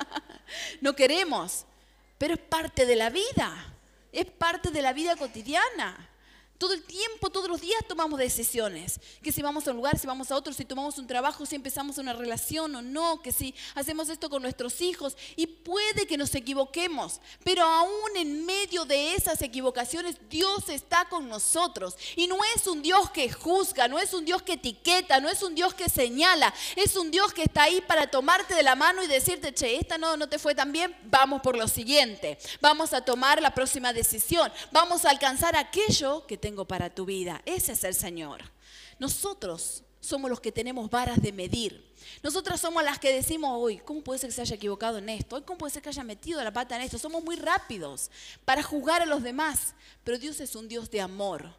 no 0.82 0.96
queremos, 0.96 1.66
pero 2.18 2.36
es 2.36 2.40
parte 2.40 2.86
de 2.86 2.96
la 2.96 3.10
vida, 3.10 3.76
es 4.12 4.26
parte 4.26 4.72
de 4.72 4.82
la 4.82 4.94
vida 4.94 5.16
cotidiana. 5.16 6.10
Todo 6.64 6.76
el 6.76 6.84
tiempo, 6.84 7.30
todos 7.30 7.50
los 7.50 7.60
días 7.60 7.84
tomamos 7.90 8.18
decisiones. 8.18 9.02
Que 9.22 9.34
si 9.34 9.42
vamos 9.42 9.68
a 9.68 9.72
un 9.72 9.76
lugar, 9.76 10.00
si 10.00 10.08
vamos 10.08 10.32
a 10.32 10.38
otro, 10.38 10.54
si 10.54 10.64
tomamos 10.64 10.98
un 10.98 11.06
trabajo, 11.06 11.46
si 11.46 11.58
empezamos 11.58 11.98
una 11.98 12.14
relación 12.14 12.74
o 12.74 12.82
no, 12.82 13.22
que 13.22 13.34
si 13.34 13.54
hacemos 13.76 14.08
esto 14.08 14.30
con 14.30 14.42
nuestros 14.42 14.80
hijos. 14.80 15.18
Y 15.36 15.46
puede 15.46 16.08
que 16.08 16.16
nos 16.16 16.34
equivoquemos, 16.36 17.20
pero 17.44 17.66
aún 17.66 18.16
en 18.16 18.46
medio 18.46 18.86
de 18.86 19.14
esas 19.14 19.42
equivocaciones, 19.42 20.16
Dios 20.30 20.70
está 20.70 21.04
con 21.10 21.28
nosotros. 21.28 21.98
Y 22.16 22.28
no 22.28 22.38
es 22.56 22.66
un 22.66 22.82
Dios 22.82 23.12
que 23.12 23.30
juzga, 23.30 23.90
no 23.90 24.00
es 24.00 24.14
un 24.14 24.24
Dios 24.24 24.42
que 24.42 24.54
etiqueta, 24.54 25.20
no 25.20 25.28
es 25.28 25.44
un 25.44 25.56
Dios 25.56 25.74
que 25.74 25.90
señala. 25.90 26.54
Es 26.78 26.96
un 26.96 27.12
Dios 27.12 27.34
que 27.34 27.44
está 27.44 27.64
ahí 27.64 27.82
para 27.82 28.08
tomarte 28.08 28.56
de 28.56 28.64
la 28.64 28.76
mano 28.76 29.04
y 29.04 29.08
decirte, 29.08 29.54
che, 29.54 29.76
esta 29.76 29.98
no, 29.98 30.16
no 30.16 30.30
te 30.30 30.40
fue 30.40 30.56
tan 30.56 30.72
bien, 30.72 30.96
vamos 31.08 31.42
por 31.42 31.58
lo 31.58 31.68
siguiente. 31.68 32.38
Vamos 32.62 32.94
a 32.94 33.02
tomar 33.02 33.42
la 33.42 33.54
próxima 33.54 33.92
decisión. 33.92 34.50
Vamos 34.72 35.04
a 35.04 35.10
alcanzar 35.10 35.58
aquello 35.58 36.26
que 36.26 36.38
tengo 36.38 36.53
para 36.66 36.94
tu 36.94 37.06
vida. 37.06 37.42
Ese 37.46 37.72
es 37.72 37.84
el 37.84 37.96
Señor. 37.96 38.42
Nosotros 39.00 39.84
somos 40.00 40.30
los 40.30 40.40
que 40.40 40.52
tenemos 40.52 40.90
varas 40.90 41.22
de 41.22 41.32
medir. 41.32 41.84
Nosotras 42.22 42.60
somos 42.60 42.84
las 42.84 43.00
que 43.00 43.14
decimos, 43.14 43.52
hoy, 43.54 43.78
¿cómo 43.78 44.02
puede 44.02 44.20
ser 44.20 44.30
que 44.30 44.36
se 44.36 44.42
haya 44.42 44.56
equivocado 44.56 44.98
en 44.98 45.10
esto? 45.10 45.44
¿Cómo 45.46 45.58
puede 45.58 45.74
ser 45.74 45.82
que 45.82 45.90
haya 45.90 46.04
metido 46.04 46.44
la 46.44 46.52
pata 46.52 46.76
en 46.76 46.84
esto? 46.84 46.98
Somos 46.98 47.24
muy 47.24 47.36
rápidos 47.36 48.12
para 48.46 48.62
juzgar 48.62 49.02
a 49.02 49.06
los 49.06 49.24
demás, 49.24 49.74
pero 50.04 50.20
Dios 50.20 50.40
es 50.40 50.56
un 50.56 50.68
Dios 50.68 50.92
de 50.92 51.02
amor. 51.02 51.54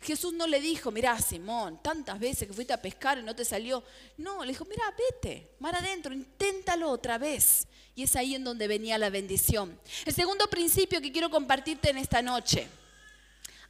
Jesús 0.00 0.32
no 0.32 0.46
le 0.46 0.60
dijo, 0.60 0.90
mira, 0.90 1.20
Simón, 1.20 1.80
tantas 1.82 2.18
veces 2.18 2.48
que 2.48 2.54
fuiste 2.54 2.72
a 2.72 2.82
pescar 2.82 3.18
y 3.18 3.22
no 3.22 3.36
te 3.36 3.44
salió. 3.44 3.84
No, 4.16 4.44
le 4.44 4.52
dijo, 4.52 4.64
mira, 4.64 4.82
vete, 4.96 5.50
mar 5.60 5.76
adentro, 5.76 6.12
inténtalo 6.12 6.90
otra 6.90 7.18
vez. 7.18 7.66
Y 7.94 8.04
es 8.04 8.16
ahí 8.16 8.34
en 8.34 8.42
donde 8.44 8.66
venía 8.66 8.98
la 8.98 9.10
bendición. 9.10 9.78
El 10.04 10.14
segundo 10.14 10.48
principio 10.48 11.00
que 11.00 11.12
quiero 11.12 11.30
compartirte 11.30 11.90
en 11.90 11.98
esta 11.98 12.22
noche 12.22 12.68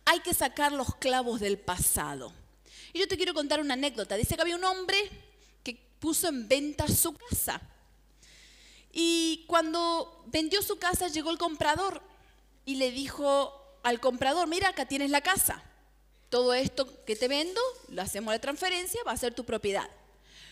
hay 0.05 0.21
que 0.21 0.35
sacar 0.35 0.73
los 0.73 0.95
clavos 0.97 1.41
del 1.41 1.59
pasado. 1.59 2.33
Y 2.93 2.99
yo 2.99 3.09
te 3.09 3.17
quiero 3.17 3.35
contar 3.35 3.61
una 3.61 3.75
anécdota. 3.75 4.17
Dice 4.17 4.35
que 4.37 4.43
había 4.43 4.57
un 4.57 4.65
hombre 4.65 4.97
que 5.63 5.75
puso 5.99 6.29
en 6.29 6.49
venta 6.49 6.87
su 6.89 7.15
casa. 7.15 7.61
Y 8.93 9.45
cuando 9.47 10.25
vendió 10.27 10.61
su 10.63 10.79
casa 10.79 11.09
llegó 11.09 11.31
el 11.31 11.39
comprador 11.39 12.03
y 12.67 12.77
le 12.77 12.91
dijo 12.91 13.79
al 13.83 14.01
comprador, 14.01 14.47
mira, 14.49 14.69
acá 14.69 14.87
tienes 14.87 15.11
la 15.11 15.23
casa. 15.23 15.63
Todo 16.29 16.55
esto 16.55 17.05
que 17.05 17.17
te 17.17 17.29
vendo, 17.29 17.61
lo 17.89 18.03
hacemos 18.03 18.33
la 18.33 18.41
transferencia, 18.41 19.01
va 19.07 19.13
a 19.13 19.17
ser 19.17 19.35
tu 19.35 19.45
propiedad. 19.45 19.89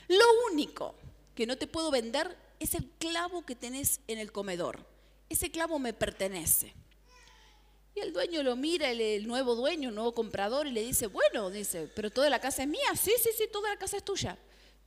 Lo 0.09 0.25
único 0.51 0.95
que 1.35 1.47
no 1.47 1.57
te 1.57 1.67
puedo 1.67 1.91
vender 1.91 2.37
es 2.59 2.75
el 2.75 2.85
clavo 2.99 3.45
que 3.47 3.55
tenés 3.55 4.01
en 4.07 4.19
el 4.19 4.33
comedor. 4.33 4.85
Ese 5.29 5.51
clavo 5.51 5.79
me 5.79 5.93
pertenece. 5.93 6.75
Y 7.95 8.01
el 8.01 8.13
dueño 8.13 8.43
lo 8.43 8.57
mira, 8.57 8.91
el, 8.91 9.27
nuevo 9.27 9.55
dueño, 9.55 9.89
el 9.89 9.95
nuevo 9.95 10.13
comprador, 10.13 10.67
y 10.67 10.73
le 10.73 10.83
dice, 10.83 11.07
bueno, 11.07 11.51
dice, 11.51 11.91
pero 11.95 12.11
toda 12.11 12.31
la 12.31 12.39
casa 12.39 12.63
es 12.63 12.69
mía. 12.69 12.95
Sí, 12.95 13.13
sí, 13.23 13.31
sí, 13.37 13.45
toda 13.51 13.69
la 13.69 13.77
casa 13.77 13.97
es 13.97 14.05
tuya. 14.05 14.39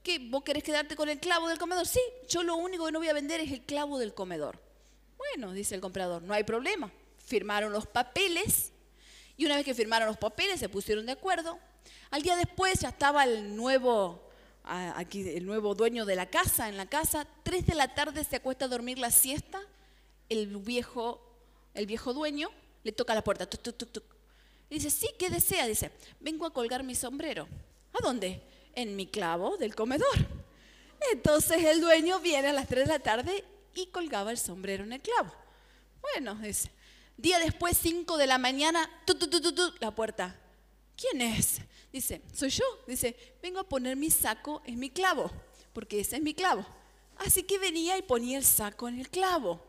¿Qué? 0.02 0.20
¿Vos 0.20 0.44
querés 0.44 0.64
quedarte 0.64 0.96
con 0.96 1.10
el 1.10 1.20
clavo 1.20 1.48
del 1.48 1.58
comedor? 1.58 1.86
Sí, 1.86 2.02
yo 2.30 2.44
lo 2.44 2.56
único 2.56 2.86
que 2.86 2.92
no 2.92 3.00
voy 3.00 3.10
a 3.10 3.14
vender 3.14 3.40
es 3.40 3.52
el 3.52 3.62
clavo 3.62 4.00
del 4.00 4.14
comedor. 4.14 4.60
Bueno, 5.18 5.54
dice 5.54 5.76
el 5.76 5.82
comprador, 5.82 6.22
no 6.22 6.34
hay 6.34 6.44
problema. 6.44 6.92
Firmaron 7.26 7.72
los 7.72 7.88
papeles 7.88 8.74
y 9.38 9.46
una 9.46 9.56
vez 9.56 9.66
que 9.66 9.74
firmaron 9.74 10.08
los 10.08 10.18
papeles 10.18 10.60
se 10.60 10.70
pusieron 10.70 11.06
de 11.06 11.14
acuerdo. 11.14 11.60
Al 12.12 12.22
día 12.22 12.36
después 12.36 12.80
ya 12.80 12.90
estaba 12.90 13.24
el 13.24 13.56
nuevo, 13.56 14.30
aquí, 14.64 15.28
el 15.30 15.46
nuevo 15.46 15.74
dueño 15.76 16.06
de 16.06 16.16
la 16.16 16.30
casa 16.30 16.70
en 16.70 16.78
la 16.78 16.86
casa. 16.86 17.28
Tres 17.44 17.66
de 17.66 17.76
la 17.76 17.94
tarde 17.96 18.24
se 18.24 18.36
acuesta 18.36 18.66
a 18.66 18.68
dormir 18.68 19.00
la 19.00 19.12
siesta. 19.12 19.62
El 20.30 20.48
viejo, 20.58 21.22
el 21.74 21.86
viejo 21.86 22.14
dueño 22.14 22.50
le 22.84 22.92
toca 22.92 23.16
la 23.16 23.24
puerta. 23.24 23.48
Y 24.70 24.76
dice, 24.76 24.90
sí, 24.90 25.10
¿qué 25.18 25.30
desea? 25.30 25.68
Dice, 25.68 25.92
vengo 26.20 26.46
a 26.46 26.54
colgar 26.54 26.84
mi 26.84 26.96
sombrero. 26.96 27.48
¿A 27.94 28.04
dónde? 28.04 28.42
En 28.76 28.96
mi 28.96 29.08
clavo 29.08 29.58
del 29.58 29.76
comedor. 29.76 30.28
Entonces 31.12 31.64
el 31.64 31.82
dueño 31.82 32.20
viene 32.20 32.50
a 32.50 32.54
las 32.54 32.68
3 32.68 32.86
de 32.86 32.94
la 32.94 33.00
tarde 33.00 33.44
y 33.76 33.88
colgaba 33.88 34.32
el 34.32 34.38
sombrero 34.38 34.84
en 34.84 34.94
el 34.94 35.02
clavo. 35.02 35.34
Bueno, 36.02 36.36
dice. 36.36 36.70
Día 37.18 37.40
después, 37.40 37.78
5 37.78 38.18
de 38.18 38.28
la 38.28 38.38
mañana, 38.38 38.90
tu, 39.06 39.16
tu, 39.16 39.30
tu, 39.30 39.74
la 39.80 39.92
puerta. 39.92 40.36
¿Quién 40.98 41.22
es? 41.22 41.60
Dice, 41.92 42.22
soy 42.34 42.50
yo. 42.50 42.66
Dice, 42.88 43.16
vengo 43.42 43.60
a 43.60 43.70
poner 43.70 43.96
mi 43.96 44.10
saco 44.10 44.62
en 44.66 44.80
mi 44.80 44.90
clavo, 44.90 45.32
porque 45.74 46.00
ese 46.00 46.16
es 46.16 46.22
mi 46.22 46.34
clavo. 46.34 46.66
Así 47.18 47.44
que 47.44 47.60
venía 47.60 47.98
y 47.98 48.02
ponía 48.02 48.38
el 48.38 48.46
saco 48.46 48.88
en 48.88 49.00
el 49.00 49.10
clavo. 49.10 49.62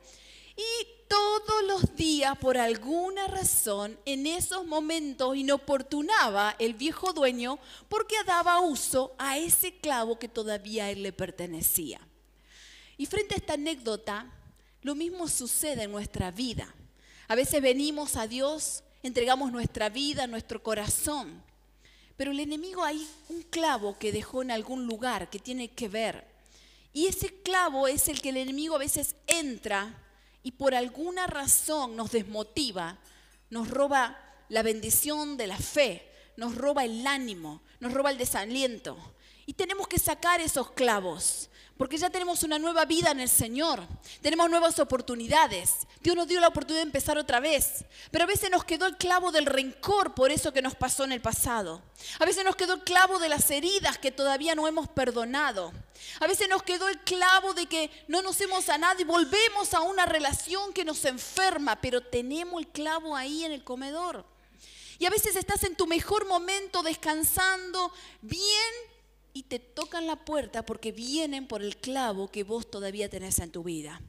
Y 0.56 0.86
todos 1.08 1.64
los 1.66 1.96
días, 1.96 2.36
por 2.38 2.56
alguna 2.56 3.26
razón, 3.26 3.98
en 4.04 4.26
esos 4.26 4.66
momentos 4.66 5.36
inoportunaba 5.36 6.56
el 6.58 6.74
viejo 6.74 7.12
dueño 7.12 7.58
porque 7.88 8.16
daba 8.26 8.60
uso 8.60 9.14
a 9.18 9.38
ese 9.38 9.76
clavo 9.76 10.18
que 10.18 10.28
todavía 10.28 10.90
él 10.90 11.02
le 11.02 11.12
pertenecía. 11.12 12.00
Y 12.96 13.06
frente 13.06 13.34
a 13.34 13.38
esta 13.38 13.54
anécdota, 13.54 14.30
lo 14.82 14.94
mismo 14.94 15.28
sucede 15.28 15.84
en 15.84 15.92
nuestra 15.92 16.30
vida. 16.30 16.72
A 17.26 17.34
veces 17.34 17.60
venimos 17.60 18.16
a 18.16 18.26
Dios, 18.26 18.84
entregamos 19.02 19.50
nuestra 19.50 19.88
vida, 19.88 20.26
nuestro 20.26 20.62
corazón, 20.62 21.42
pero 22.16 22.30
el 22.30 22.40
enemigo 22.40 22.84
hay 22.84 23.06
un 23.28 23.42
clavo 23.42 23.98
que 23.98 24.12
dejó 24.12 24.42
en 24.42 24.50
algún 24.50 24.86
lugar 24.86 25.30
que 25.30 25.38
tiene 25.38 25.68
que 25.68 25.88
ver. 25.88 26.24
Y 26.92 27.06
ese 27.06 27.42
clavo 27.42 27.88
es 27.88 28.08
el 28.08 28.20
que 28.20 28.28
el 28.28 28.36
enemigo 28.36 28.76
a 28.76 28.78
veces 28.78 29.16
entra 29.26 30.03
y 30.44 30.52
por 30.52 30.74
alguna 30.74 31.26
razón 31.26 31.96
nos 31.96 32.12
desmotiva, 32.12 32.98
nos 33.48 33.68
roba 33.68 34.16
la 34.50 34.62
bendición 34.62 35.38
de 35.38 35.46
la 35.46 35.56
fe, 35.56 36.08
nos 36.36 36.54
roba 36.54 36.84
el 36.84 37.04
ánimo, 37.06 37.62
nos 37.80 37.94
roba 37.94 38.10
el 38.10 38.18
desaliento. 38.18 38.96
Y 39.46 39.54
tenemos 39.54 39.88
que 39.88 39.98
sacar 39.98 40.42
esos 40.42 40.70
clavos. 40.72 41.48
Porque 41.76 41.98
ya 41.98 42.08
tenemos 42.08 42.44
una 42.44 42.58
nueva 42.58 42.84
vida 42.84 43.10
en 43.10 43.18
el 43.18 43.28
Señor. 43.28 43.82
Tenemos 44.22 44.48
nuevas 44.48 44.78
oportunidades. 44.78 45.72
Dios 46.00 46.14
nos 46.14 46.28
dio 46.28 46.40
la 46.40 46.46
oportunidad 46.46 46.82
de 46.82 46.88
empezar 46.88 47.18
otra 47.18 47.40
vez. 47.40 47.84
Pero 48.12 48.24
a 48.24 48.28
veces 48.28 48.48
nos 48.48 48.64
quedó 48.64 48.86
el 48.86 48.96
clavo 48.96 49.32
del 49.32 49.46
rencor 49.46 50.14
por 50.14 50.30
eso 50.30 50.52
que 50.52 50.62
nos 50.62 50.76
pasó 50.76 51.02
en 51.02 51.10
el 51.10 51.20
pasado. 51.20 51.82
A 52.20 52.26
veces 52.26 52.44
nos 52.44 52.54
quedó 52.54 52.74
el 52.74 52.84
clavo 52.84 53.18
de 53.18 53.28
las 53.28 53.50
heridas 53.50 53.98
que 53.98 54.12
todavía 54.12 54.54
no 54.54 54.68
hemos 54.68 54.88
perdonado. 54.88 55.72
A 56.20 56.28
veces 56.28 56.48
nos 56.48 56.62
quedó 56.62 56.88
el 56.88 57.00
clavo 57.00 57.54
de 57.54 57.66
que 57.66 57.90
no 58.06 58.22
nos 58.22 58.40
hemos 58.40 58.66
sanado 58.66 59.00
y 59.00 59.04
volvemos 59.04 59.74
a 59.74 59.80
una 59.80 60.06
relación 60.06 60.72
que 60.72 60.84
nos 60.84 61.04
enferma, 61.04 61.80
pero 61.80 62.00
tenemos 62.00 62.60
el 62.60 62.68
clavo 62.68 63.16
ahí 63.16 63.44
en 63.44 63.50
el 63.50 63.64
comedor. 63.64 64.24
Y 65.00 65.06
a 65.06 65.10
veces 65.10 65.34
estás 65.34 65.64
en 65.64 65.74
tu 65.74 65.88
mejor 65.88 66.24
momento 66.26 66.84
descansando 66.84 67.92
bien 68.22 68.93
y 69.34 69.42
te 69.42 69.58
tocan 69.58 70.06
la 70.06 70.24
puerta 70.24 70.64
porque 70.64 70.92
vienen 70.92 71.46
por 71.46 71.60
el 71.60 71.76
clavo 71.76 72.28
que 72.28 72.44
vos 72.44 72.70
todavía 72.70 73.10
tenés 73.10 73.40
en 73.40 73.50
tu 73.50 73.64
vida. 73.64 74.00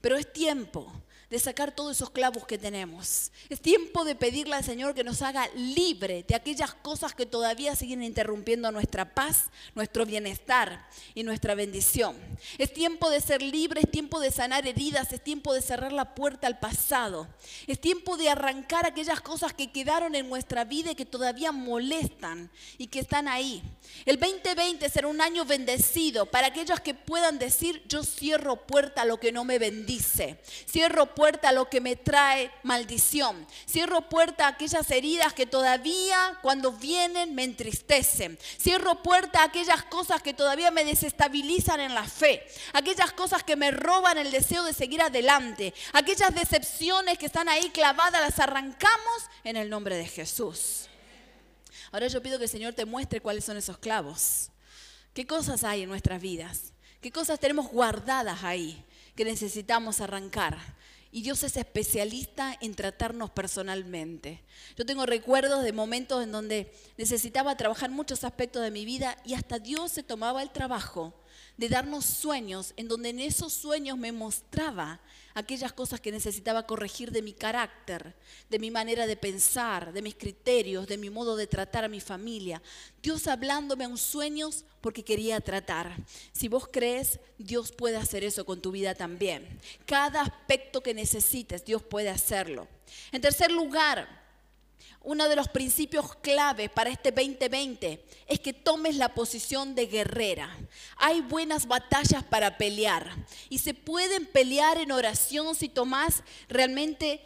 Pero 0.00 0.16
es 0.16 0.32
tiempo 0.32 0.92
de 1.30 1.38
sacar 1.38 1.72
todos 1.72 1.96
esos 1.96 2.10
clavos 2.10 2.44
que 2.44 2.58
tenemos. 2.58 3.30
Es 3.48 3.60
tiempo 3.60 4.04
de 4.04 4.16
pedirle 4.16 4.56
al 4.56 4.64
Señor 4.64 4.94
que 4.94 5.04
nos 5.04 5.22
haga 5.22 5.48
libre 5.54 6.24
de 6.26 6.34
aquellas 6.34 6.74
cosas 6.74 7.14
que 7.14 7.24
todavía 7.24 7.76
siguen 7.76 8.02
interrumpiendo 8.02 8.70
nuestra 8.72 9.14
paz, 9.14 9.46
nuestro 9.76 10.04
bienestar 10.04 10.88
y 11.14 11.22
nuestra 11.22 11.54
bendición. 11.54 12.16
Es 12.58 12.72
tiempo 12.72 13.08
de 13.10 13.20
ser 13.20 13.42
libre, 13.42 13.82
es 13.82 13.90
tiempo 13.90 14.18
de 14.18 14.32
sanar 14.32 14.66
heridas, 14.66 15.12
es 15.12 15.22
tiempo 15.22 15.54
de 15.54 15.62
cerrar 15.62 15.92
la 15.92 16.16
puerta 16.16 16.48
al 16.48 16.58
pasado. 16.58 17.28
Es 17.68 17.80
tiempo 17.80 18.16
de 18.16 18.28
arrancar 18.28 18.84
aquellas 18.84 19.20
cosas 19.20 19.52
que 19.52 19.70
quedaron 19.70 20.16
en 20.16 20.28
nuestra 20.28 20.64
vida 20.64 20.90
y 20.90 20.96
que 20.96 21.06
todavía 21.06 21.52
molestan 21.52 22.50
y 22.76 22.88
que 22.88 22.98
están 22.98 23.28
ahí. 23.28 23.62
El 24.04 24.18
2020 24.18 24.88
será 24.88 25.06
un 25.06 25.20
año 25.20 25.44
bendecido 25.44 26.26
para 26.26 26.48
aquellos 26.48 26.80
que 26.80 26.94
puedan 26.94 27.38
decir, 27.38 27.84
yo 27.86 28.02
cierro 28.02 28.66
puerta 28.66 29.02
a 29.02 29.04
lo 29.04 29.20
que 29.20 29.30
no 29.30 29.44
me 29.44 29.60
bendice. 29.60 30.40
Cierro 30.66 31.06
puerta 31.06 31.19
a 31.48 31.52
lo 31.52 31.68
que 31.68 31.80
me 31.80 31.96
trae 31.96 32.50
maldición. 32.62 33.46
Cierro 33.68 34.08
puerta 34.08 34.46
a 34.46 34.50
aquellas 34.50 34.90
heridas 34.90 35.32
que 35.32 35.46
todavía 35.46 36.38
cuando 36.42 36.72
vienen 36.72 37.34
me 37.34 37.44
entristecen. 37.44 38.38
Cierro 38.58 39.02
puerta 39.02 39.40
a 39.40 39.44
aquellas 39.44 39.82
cosas 39.84 40.22
que 40.22 40.34
todavía 40.34 40.70
me 40.70 40.84
desestabilizan 40.84 41.80
en 41.80 41.94
la 41.94 42.04
fe. 42.04 42.46
Aquellas 42.72 43.12
cosas 43.12 43.42
que 43.42 43.56
me 43.56 43.70
roban 43.70 44.18
el 44.18 44.30
deseo 44.30 44.64
de 44.64 44.72
seguir 44.72 45.02
adelante. 45.02 45.74
Aquellas 45.92 46.34
decepciones 46.34 47.18
que 47.18 47.26
están 47.26 47.48
ahí 47.48 47.70
clavadas 47.70 48.20
las 48.20 48.38
arrancamos 48.38 49.30
en 49.44 49.56
el 49.56 49.68
nombre 49.68 49.96
de 49.96 50.06
Jesús. 50.06 50.88
Ahora 51.92 52.06
yo 52.06 52.22
pido 52.22 52.38
que 52.38 52.44
el 52.44 52.50
Señor 52.50 52.72
te 52.74 52.84
muestre 52.84 53.20
cuáles 53.20 53.44
son 53.44 53.56
esos 53.56 53.78
clavos. 53.78 54.50
¿Qué 55.12 55.26
cosas 55.26 55.64
hay 55.64 55.82
en 55.82 55.88
nuestras 55.88 56.22
vidas? 56.22 56.72
¿Qué 57.00 57.10
cosas 57.10 57.40
tenemos 57.40 57.68
guardadas 57.68 58.44
ahí 58.44 58.84
que 59.16 59.24
necesitamos 59.24 60.00
arrancar? 60.00 60.58
Y 61.12 61.22
Dios 61.22 61.42
es 61.42 61.56
especialista 61.56 62.56
en 62.60 62.74
tratarnos 62.74 63.30
personalmente. 63.30 64.42
Yo 64.76 64.86
tengo 64.86 65.06
recuerdos 65.06 65.64
de 65.64 65.72
momentos 65.72 66.22
en 66.22 66.30
donde 66.30 66.72
necesitaba 66.96 67.56
trabajar 67.56 67.90
muchos 67.90 68.22
aspectos 68.22 68.62
de 68.62 68.70
mi 68.70 68.84
vida 68.84 69.16
y 69.24 69.34
hasta 69.34 69.58
Dios 69.58 69.90
se 69.90 70.04
tomaba 70.04 70.42
el 70.42 70.50
trabajo 70.50 71.14
de 71.60 71.68
darnos 71.68 72.06
sueños, 72.06 72.72
en 72.78 72.88
donde 72.88 73.10
en 73.10 73.20
esos 73.20 73.52
sueños 73.52 73.98
me 73.98 74.12
mostraba 74.12 74.98
aquellas 75.34 75.74
cosas 75.74 76.00
que 76.00 76.10
necesitaba 76.10 76.66
corregir 76.66 77.12
de 77.12 77.20
mi 77.20 77.34
carácter, 77.34 78.14
de 78.48 78.58
mi 78.58 78.70
manera 78.70 79.06
de 79.06 79.14
pensar, 79.14 79.92
de 79.92 80.00
mis 80.00 80.14
criterios, 80.14 80.86
de 80.86 80.96
mi 80.96 81.10
modo 81.10 81.36
de 81.36 81.46
tratar 81.46 81.84
a 81.84 81.88
mi 81.88 82.00
familia. 82.00 82.62
Dios 83.02 83.26
hablándome 83.26 83.84
a 83.84 83.88
un 83.88 83.98
sueños 83.98 84.64
porque 84.80 85.04
quería 85.04 85.38
tratar. 85.42 85.94
Si 86.32 86.48
vos 86.48 86.66
crees, 86.66 87.20
Dios 87.36 87.72
puede 87.72 87.98
hacer 87.98 88.24
eso 88.24 88.46
con 88.46 88.62
tu 88.62 88.70
vida 88.70 88.94
también. 88.94 89.60
Cada 89.84 90.22
aspecto 90.22 90.82
que 90.82 90.94
necesites, 90.94 91.62
Dios 91.62 91.82
puede 91.82 92.08
hacerlo. 92.08 92.68
En 93.12 93.20
tercer 93.20 93.52
lugar, 93.52 94.19
uno 95.02 95.28
de 95.28 95.36
los 95.36 95.48
principios 95.48 96.14
clave 96.16 96.68
para 96.68 96.90
este 96.90 97.10
2020 97.10 98.04
es 98.26 98.40
que 98.40 98.52
tomes 98.52 98.96
la 98.96 99.14
posición 99.14 99.74
de 99.74 99.86
guerrera. 99.86 100.54
Hay 100.96 101.22
buenas 101.22 101.66
batallas 101.66 102.22
para 102.22 102.58
pelear 102.58 103.10
y 103.48 103.58
se 103.58 103.72
pueden 103.72 104.26
pelear 104.26 104.78
en 104.78 104.92
oración 104.92 105.54
si 105.54 105.68
tomas 105.68 106.22
realmente 106.48 107.22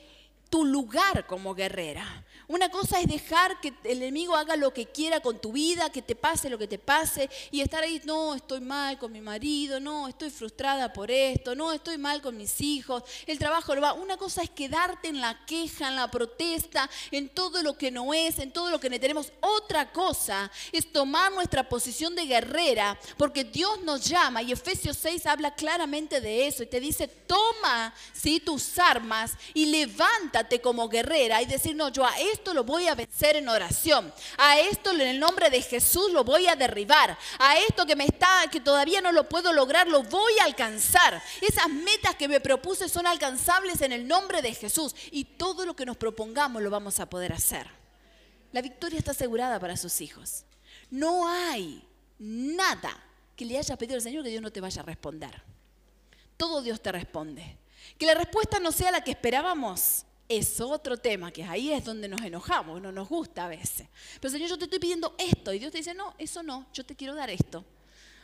tu 0.51 0.65
lugar 0.65 1.27
como 1.27 1.55
guerrera. 1.55 2.25
Una 2.47 2.69
cosa 2.69 3.01
es 3.01 3.07
dejar 3.07 3.61
que 3.61 3.73
el 3.85 4.03
enemigo 4.03 4.37
haga 4.37 4.57
lo 4.57 4.75
que 4.75 4.87
quiera 4.87 5.21
con 5.21 5.41
tu 5.41 5.53
vida, 5.53 5.91
que 5.91 6.03
te 6.03 6.15
pase 6.15 6.51
lo 6.51 6.59
que 6.59 6.69
te 6.69 6.79
pase 6.79 7.31
y 7.51 7.61
estar 7.61 7.83
ahí, 7.83 8.01
no, 8.05 8.35
estoy 8.35 8.61
mal 8.61 8.99
con 8.99 9.13
mi 9.13 9.21
marido, 9.21 9.81
no, 9.81 10.09
estoy 10.09 10.31
frustrada 10.31 10.93
por 10.93 11.11
esto, 11.11 11.55
no, 11.55 11.73
estoy 11.73 11.97
mal 11.97 12.21
con 12.21 12.37
mis 12.37 12.61
hijos, 12.61 13.03
el 13.27 13.39
trabajo 13.39 13.75
lo 13.75 13.81
va. 13.81 13.95
Una 13.95 14.17
cosa 14.17 14.43
es 14.43 14.51
quedarte 14.51 15.09
en 15.09 15.21
la 15.21 15.45
queja, 15.47 15.89
en 15.89 15.97
la 15.97 16.11
protesta, 16.11 16.89
en 17.11 17.29
todo 17.31 17.63
lo 17.63 17.79
que 17.79 17.91
no 17.91 18.13
es, 18.13 18.39
en 18.39 18.53
todo 18.53 18.71
lo 18.71 18.79
que 18.79 18.91
tenemos. 18.91 19.33
Otra 19.41 19.91
cosa 19.93 20.51
es 20.73 20.93
tomar 20.93 21.33
nuestra 21.33 21.69
posición 21.69 22.15
de 22.15 22.27
guerrera, 22.27 22.99
porque 23.17 23.45
Dios 23.45 23.81
nos 23.83 24.05
llama 24.05 24.43
y 24.43 24.53
Efesios 24.53 24.97
6 24.99 25.27
habla 25.27 25.55
claramente 25.55 26.21
de 26.21 26.47
eso 26.47 26.63
y 26.63 26.67
te 26.67 26.81
dice, 26.81 27.09
toma 27.09 27.95
¿sí? 28.13 28.41
tus 28.41 28.79
armas 28.79 29.33
y 29.55 29.67
levántate 29.67 30.61
como 30.61 30.89
guerrera 30.89 31.43
y 31.43 31.47
decir, 31.47 31.75
no, 31.75 31.89
yo 31.89 32.05
a 32.05 32.19
esto 32.35 32.53
lo 32.53 32.65
voy 32.65 32.87
a 32.87 32.95
vencer 32.95 33.37
en 33.37 33.49
oración. 33.49 34.13
A 34.37 34.61
esto 34.61 34.91
en 34.91 35.01
el 35.01 35.19
nombre 35.19 35.49
de 35.49 35.63
Jesús 35.63 36.13
lo 36.13 36.25
voy 36.25 36.47
a 36.47 36.57
derribar. 36.57 37.17
A 37.39 37.59
esto 37.59 37.87
que 37.87 37.97
me 37.97 38.05
está 38.05 38.45
que 38.51 38.61
todavía 38.61 39.01
no 39.01 39.13
lo 39.13 39.29
puedo 39.29 39.53
lograr 39.53 39.89
lo 39.89 40.03
voy 40.03 40.33
a 40.41 40.45
alcanzar. 40.45 41.23
Esas 41.41 41.69
metas 41.69 42.17
que 42.17 42.29
me 42.29 42.41
propuse 42.41 42.89
son 42.89 43.07
alcanzables 43.07 43.81
en 43.81 43.93
el 43.93 44.07
nombre 44.07 44.43
de 44.43 44.55
Jesús 44.55 44.95
y 45.11 45.25
todo 45.25 45.65
lo 45.65 45.75
que 45.75 45.87
nos 45.87 45.97
propongamos 45.97 46.63
lo 46.63 46.71
vamos 46.71 47.01
a 47.01 47.09
poder 47.09 47.33
hacer. 47.33 47.67
La 48.53 48.63
victoria 48.63 48.99
está 48.99 49.13
asegurada 49.13 49.59
para 49.59 49.77
sus 49.77 50.01
hijos. 50.01 50.45
No 50.91 51.29
hay 51.29 51.83
nada 52.19 52.97
que 53.35 53.45
le 53.45 53.59
haya 53.59 53.77
pedido 53.77 53.97
al 53.97 54.03
Señor 54.03 54.23
que 54.23 54.31
Dios 54.31 54.43
no 54.43 54.53
te 54.53 54.61
vaya 54.61 54.83
a 54.83 54.85
responder. 54.85 55.43
Todo 56.37 56.63
Dios 56.63 56.81
te 56.81 56.93
responde. 56.93 57.59
Que 57.99 58.07
la 58.07 58.15
respuesta 58.15 58.61
no 58.61 58.73
sea 58.73 58.91
la 58.91 59.03
que 59.03 59.13
esperábamos, 59.13 60.05
es 60.29 60.61
otro 60.61 60.97
tema, 60.97 61.31
que 61.31 61.45
ahí 61.45 61.73
es 61.73 61.85
donde 61.85 62.09
nos 62.09 62.21
enojamos, 62.23 62.81
no 62.81 62.93
nos 62.93 63.09
gusta 63.09 63.45
a 63.45 63.49
veces. 63.49 63.89
Pero 64.21 64.33
Señor, 64.33 64.49
yo 64.49 64.59
te 64.59 64.65
estoy 64.65 64.79
pidiendo 64.79 65.15
esto 65.19 65.53
y 65.53 65.59
Dios 65.59 65.73
te 65.73 65.79
dice, 65.79 65.95
no, 65.95 66.15
eso 66.19 66.43
no, 66.43 66.67
yo 66.73 66.85
te 66.85 66.97
quiero 66.97 67.15
dar 67.15 67.31
esto. 67.31 67.65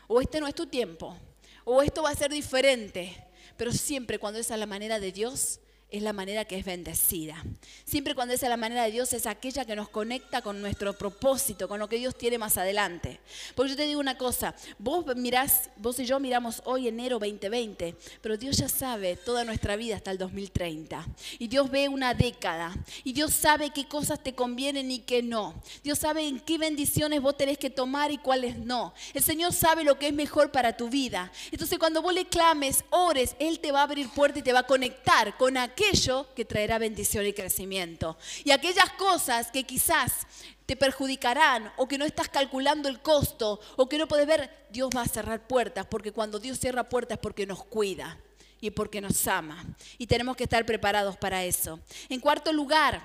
O 0.08 0.20
este 0.20 0.40
no 0.40 0.46
es 0.46 0.54
tu 0.54 0.66
tiempo, 0.66 1.16
o 1.64 1.82
esto 1.82 2.02
va 2.02 2.10
a 2.10 2.14
ser 2.14 2.30
diferente. 2.30 3.26
Pero 3.56 3.72
siempre 3.72 4.18
cuando 4.18 4.40
esa 4.40 4.54
es 4.54 4.60
la 4.60 4.66
manera 4.66 4.98
de 4.98 5.12
Dios, 5.12 5.60
es 5.90 6.02
la 6.02 6.12
manera 6.12 6.44
que 6.44 6.56
es 6.56 6.64
bendecida. 6.64 7.42
Siempre 7.84 8.14
cuando 8.14 8.34
es 8.34 8.42
la 8.42 8.56
manera 8.56 8.84
de 8.84 8.92
Dios 8.92 9.12
es 9.12 9.26
aquella 9.26 9.64
que 9.64 9.74
nos 9.74 9.88
conecta 9.88 10.40
con 10.40 10.60
nuestro 10.60 10.96
propósito, 10.96 11.68
con 11.68 11.80
lo 11.80 11.88
que 11.88 11.96
Dios 11.96 12.16
tiene 12.16 12.38
más 12.38 12.56
adelante. 12.56 13.20
Porque 13.54 13.70
yo 13.70 13.76
te 13.76 13.86
digo 13.86 14.00
una 14.00 14.16
cosa, 14.16 14.54
vos 14.78 15.04
mirás, 15.16 15.70
vos 15.76 15.98
y 15.98 16.06
yo 16.06 16.20
miramos 16.20 16.62
hoy 16.64 16.88
enero 16.88 17.18
2020, 17.18 17.96
pero 18.20 18.36
Dios 18.36 18.56
ya 18.56 18.68
sabe 18.68 19.16
toda 19.16 19.44
nuestra 19.44 19.76
vida 19.76 19.96
hasta 19.96 20.10
el 20.10 20.18
2030. 20.18 21.06
Y 21.38 21.48
Dios 21.48 21.70
ve 21.70 21.88
una 21.88 22.14
década. 22.14 22.72
Y 23.02 23.12
Dios 23.12 23.32
sabe 23.32 23.70
qué 23.70 23.88
cosas 23.88 24.22
te 24.22 24.34
convienen 24.34 24.90
y 24.90 25.00
qué 25.00 25.22
no. 25.22 25.60
Dios 25.82 25.98
sabe 25.98 26.26
en 26.26 26.38
qué 26.40 26.58
bendiciones 26.58 27.20
vos 27.20 27.36
tenés 27.36 27.58
que 27.58 27.70
tomar 27.70 28.12
y 28.12 28.18
cuáles 28.18 28.58
no. 28.58 28.94
El 29.12 29.22
Señor 29.22 29.52
sabe 29.52 29.84
lo 29.84 29.98
que 29.98 30.08
es 30.08 30.14
mejor 30.14 30.52
para 30.52 30.76
tu 30.76 30.88
vida. 30.88 31.32
Entonces 31.50 31.78
cuando 31.78 32.02
vos 32.02 32.14
le 32.14 32.26
clames, 32.26 32.84
ores, 32.90 33.34
Él 33.38 33.58
te 33.58 33.72
va 33.72 33.80
a 33.80 33.84
abrir 33.84 34.08
puerta 34.10 34.38
y 34.38 34.42
te 34.42 34.52
va 34.52 34.60
a 34.60 34.66
conectar 34.66 35.36
con 35.36 35.56
aquel 35.56 35.79
aquello 35.80 36.26
que 36.34 36.44
traerá 36.44 36.78
bendición 36.78 37.26
y 37.26 37.32
crecimiento. 37.32 38.18
Y 38.44 38.50
aquellas 38.50 38.90
cosas 38.98 39.50
que 39.50 39.64
quizás 39.64 40.26
te 40.66 40.76
perjudicarán 40.76 41.72
o 41.76 41.88
que 41.88 41.98
no 41.98 42.04
estás 42.04 42.28
calculando 42.28 42.88
el 42.88 43.00
costo 43.00 43.60
o 43.76 43.88
que 43.88 43.98
no 43.98 44.06
puedes 44.06 44.26
ver, 44.26 44.66
Dios 44.70 44.90
va 44.94 45.02
a 45.02 45.08
cerrar 45.08 45.46
puertas 45.46 45.86
porque 45.86 46.12
cuando 46.12 46.38
Dios 46.38 46.58
cierra 46.58 46.88
puertas 46.88 47.16
es 47.16 47.22
porque 47.22 47.46
nos 47.46 47.64
cuida 47.64 48.18
y 48.60 48.70
porque 48.70 49.00
nos 49.00 49.26
ama. 49.26 49.64
Y 49.96 50.06
tenemos 50.06 50.36
que 50.36 50.44
estar 50.44 50.64
preparados 50.66 51.16
para 51.16 51.44
eso. 51.44 51.80
En 52.08 52.20
cuarto 52.20 52.52
lugar, 52.52 53.02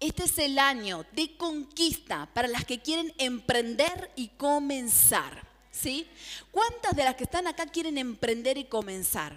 este 0.00 0.24
es 0.24 0.36
el 0.38 0.58
año 0.58 1.06
de 1.12 1.36
conquista 1.36 2.28
para 2.34 2.48
las 2.48 2.64
que 2.64 2.80
quieren 2.80 3.14
emprender 3.18 4.10
y 4.16 4.28
comenzar. 4.28 5.50
¿Sí? 5.70 6.06
¿Cuántas 6.50 6.94
de 6.94 7.04
las 7.04 7.14
que 7.14 7.24
están 7.24 7.46
acá 7.46 7.64
quieren 7.64 7.96
emprender 7.96 8.58
y 8.58 8.64
comenzar? 8.64 9.34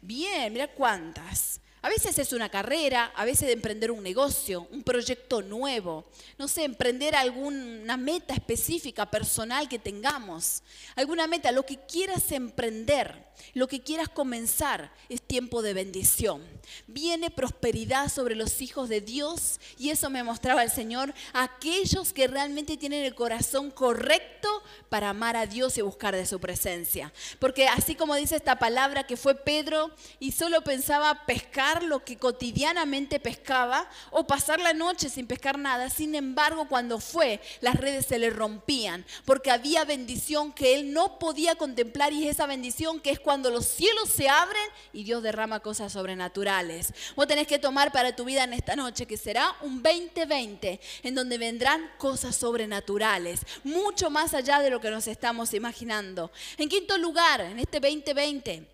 Bien, 0.00 0.50
mira 0.50 0.68
cuántas. 0.68 1.60
A 1.82 1.88
veces 1.88 2.18
es 2.18 2.34
una 2.34 2.50
carrera, 2.50 3.10
a 3.16 3.24
veces 3.24 3.46
de 3.46 3.54
emprender 3.54 3.90
un 3.90 4.02
negocio, 4.02 4.68
un 4.70 4.82
proyecto 4.82 5.40
nuevo, 5.40 6.04
no 6.36 6.46
sé, 6.46 6.64
emprender 6.64 7.16
alguna 7.16 7.96
meta 7.96 8.34
específica, 8.34 9.10
personal 9.10 9.66
que 9.66 9.78
tengamos, 9.78 10.62
alguna 10.94 11.26
meta, 11.26 11.50
lo 11.52 11.64
que 11.64 11.78
quieras 11.78 12.32
emprender, 12.32 13.29
lo 13.54 13.68
que 13.68 13.80
quieras 13.80 14.08
comenzar, 14.08 14.92
es 15.08 15.22
tiempo 15.22 15.62
de 15.62 15.74
bendición. 15.74 16.42
Viene 16.86 17.30
prosperidad 17.30 18.08
sobre 18.08 18.34
los 18.34 18.60
hijos 18.60 18.88
de 18.88 19.00
Dios 19.00 19.60
y 19.78 19.90
eso 19.90 20.10
me 20.10 20.22
mostraba 20.22 20.62
el 20.62 20.70
Señor, 20.70 21.14
aquellos 21.32 22.12
que 22.12 22.28
realmente 22.28 22.76
tienen 22.76 23.04
el 23.04 23.14
corazón 23.14 23.70
correcto 23.70 24.48
para 24.88 25.10
amar 25.10 25.36
a 25.36 25.46
Dios 25.46 25.78
y 25.78 25.82
buscar 25.82 26.14
de 26.14 26.26
su 26.26 26.40
presencia. 26.40 27.12
Porque 27.38 27.68
así 27.68 27.94
como 27.94 28.14
dice 28.14 28.36
esta 28.36 28.58
palabra 28.58 29.06
que 29.06 29.16
fue 29.16 29.34
Pedro 29.34 29.90
y 30.18 30.32
solo 30.32 30.62
pensaba 30.62 31.26
pescar, 31.26 31.82
lo 31.82 32.04
que 32.04 32.18
cotidianamente 32.18 33.20
pescaba 33.20 33.88
o 34.10 34.26
pasar 34.26 34.60
la 34.60 34.72
noche 34.72 35.08
sin 35.08 35.26
pescar 35.26 35.58
nada. 35.58 35.90
Sin 35.90 36.14
embargo, 36.14 36.68
cuando 36.68 37.00
fue, 37.00 37.40
las 37.60 37.76
redes 37.76 38.06
se 38.06 38.18
le 38.18 38.30
rompían 38.30 39.04
porque 39.24 39.50
había 39.50 39.84
bendición 39.84 40.52
que 40.52 40.74
él 40.74 40.92
no 40.92 41.18
podía 41.18 41.54
contemplar 41.56 42.12
y 42.12 42.26
es 42.26 42.36
esa 42.36 42.46
bendición 42.46 43.00
que 43.00 43.10
es 43.10 43.20
cuando 43.20 43.29
los 43.30 43.64
cielos 43.64 44.08
se 44.08 44.28
abren 44.28 44.60
y 44.92 45.04
Dios 45.04 45.22
derrama 45.22 45.60
cosas 45.60 45.92
sobrenaturales. 45.92 46.92
Vos 47.14 47.28
tenés 47.28 47.46
que 47.46 47.60
tomar 47.60 47.92
para 47.92 48.16
tu 48.16 48.24
vida 48.24 48.42
en 48.42 48.52
esta 48.52 48.74
noche 48.74 49.06
que 49.06 49.16
será 49.16 49.54
un 49.60 49.82
2020 49.82 50.80
en 51.04 51.14
donde 51.14 51.38
vendrán 51.38 51.88
cosas 51.96 52.34
sobrenaturales, 52.34 53.42
mucho 53.62 54.10
más 54.10 54.34
allá 54.34 54.58
de 54.60 54.70
lo 54.70 54.80
que 54.80 54.90
nos 54.90 55.06
estamos 55.06 55.54
imaginando. 55.54 56.32
En 56.58 56.68
quinto 56.68 56.98
lugar, 56.98 57.40
en 57.42 57.60
este 57.60 57.78
2020, 57.78 58.66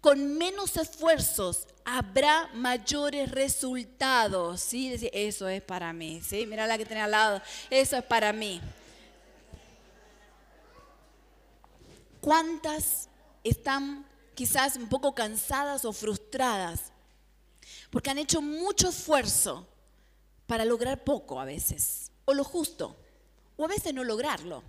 con 0.00 0.38
menos 0.38 0.78
esfuerzos 0.78 1.66
habrá 1.84 2.48
mayores 2.54 3.30
resultados. 3.30 4.62
¿sí? 4.62 5.10
Eso 5.12 5.46
es 5.46 5.60
para 5.60 5.92
mí. 5.92 6.22
¿sí? 6.22 6.46
Mira 6.46 6.66
la 6.66 6.78
que 6.78 6.86
tiene 6.86 7.02
al 7.02 7.10
lado. 7.10 7.42
Eso 7.68 7.98
es 7.98 8.04
para 8.04 8.32
mí. 8.32 8.62
¿Cuántas 12.22 13.10
están 13.44 14.06
quizás 14.34 14.76
un 14.76 14.88
poco 14.88 15.14
cansadas 15.14 15.84
o 15.84 15.92
frustradas? 15.92 16.92
Porque 17.90 18.10
han 18.10 18.18
hecho 18.18 18.42
mucho 18.42 18.88
esfuerzo 18.88 19.66
para 20.46 20.64
lograr 20.64 21.04
poco 21.04 21.40
a 21.40 21.44
veces, 21.44 22.10
o 22.24 22.34
lo 22.34 22.44
justo, 22.44 22.96
o 23.56 23.64
a 23.64 23.68
veces 23.68 23.94
no 23.94 24.04
lograrlo. 24.04 24.62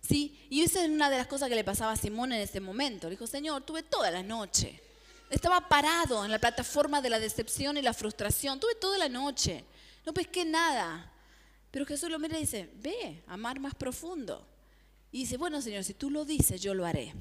¿sí? 0.00 0.46
Y 0.50 0.62
esa 0.62 0.82
es 0.82 0.90
una 0.90 1.10
de 1.10 1.18
las 1.18 1.26
cosas 1.26 1.48
que 1.48 1.54
le 1.54 1.64
pasaba 1.64 1.92
a 1.92 1.96
Simón 1.96 2.32
en 2.32 2.40
ese 2.40 2.60
momento. 2.60 3.06
Le 3.06 3.12
dijo, 3.12 3.26
Señor, 3.26 3.62
tuve 3.62 3.82
toda 3.82 4.10
la 4.10 4.22
noche. 4.22 4.80
Estaba 5.30 5.68
parado 5.68 6.24
en 6.24 6.30
la 6.30 6.38
plataforma 6.38 7.02
de 7.02 7.10
la 7.10 7.18
decepción 7.18 7.76
y 7.76 7.82
la 7.82 7.92
frustración. 7.92 8.58
Tuve 8.58 8.74
toda 8.76 8.98
la 8.98 9.08
noche. 9.08 9.64
No 10.06 10.14
pesqué 10.14 10.44
nada. 10.44 11.12
Pero 11.70 11.84
Jesús 11.84 12.10
lo 12.10 12.18
mira 12.18 12.38
y 12.38 12.42
dice, 12.42 12.70
ve, 12.76 13.22
amar 13.26 13.60
más 13.60 13.74
profundo. 13.74 14.46
Y 15.12 15.20
dice, 15.20 15.36
bueno, 15.36 15.60
Señor, 15.60 15.84
si 15.84 15.94
tú 15.94 16.10
lo 16.10 16.24
dices, 16.24 16.62
yo 16.62 16.72
lo 16.72 16.86
haré. 16.86 17.14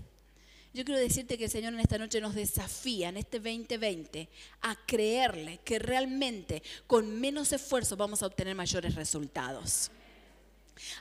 Yo 0.77 0.85
quiero 0.85 1.01
decirte 1.01 1.39
que 1.39 1.45
el 1.45 1.49
Señor 1.49 1.73
en 1.73 1.79
esta 1.79 1.97
noche 1.97 2.21
nos 2.21 2.35
desafía, 2.35 3.09
en 3.09 3.17
este 3.17 3.39
2020, 3.39 4.29
a 4.61 4.75
creerle 4.85 5.59
que 5.65 5.79
realmente 5.79 6.61
con 6.85 7.19
menos 7.19 7.51
esfuerzo 7.51 7.97
vamos 7.97 8.21
a 8.21 8.27
obtener 8.27 8.53
mayores 8.53 8.93
resultados. 8.93 9.89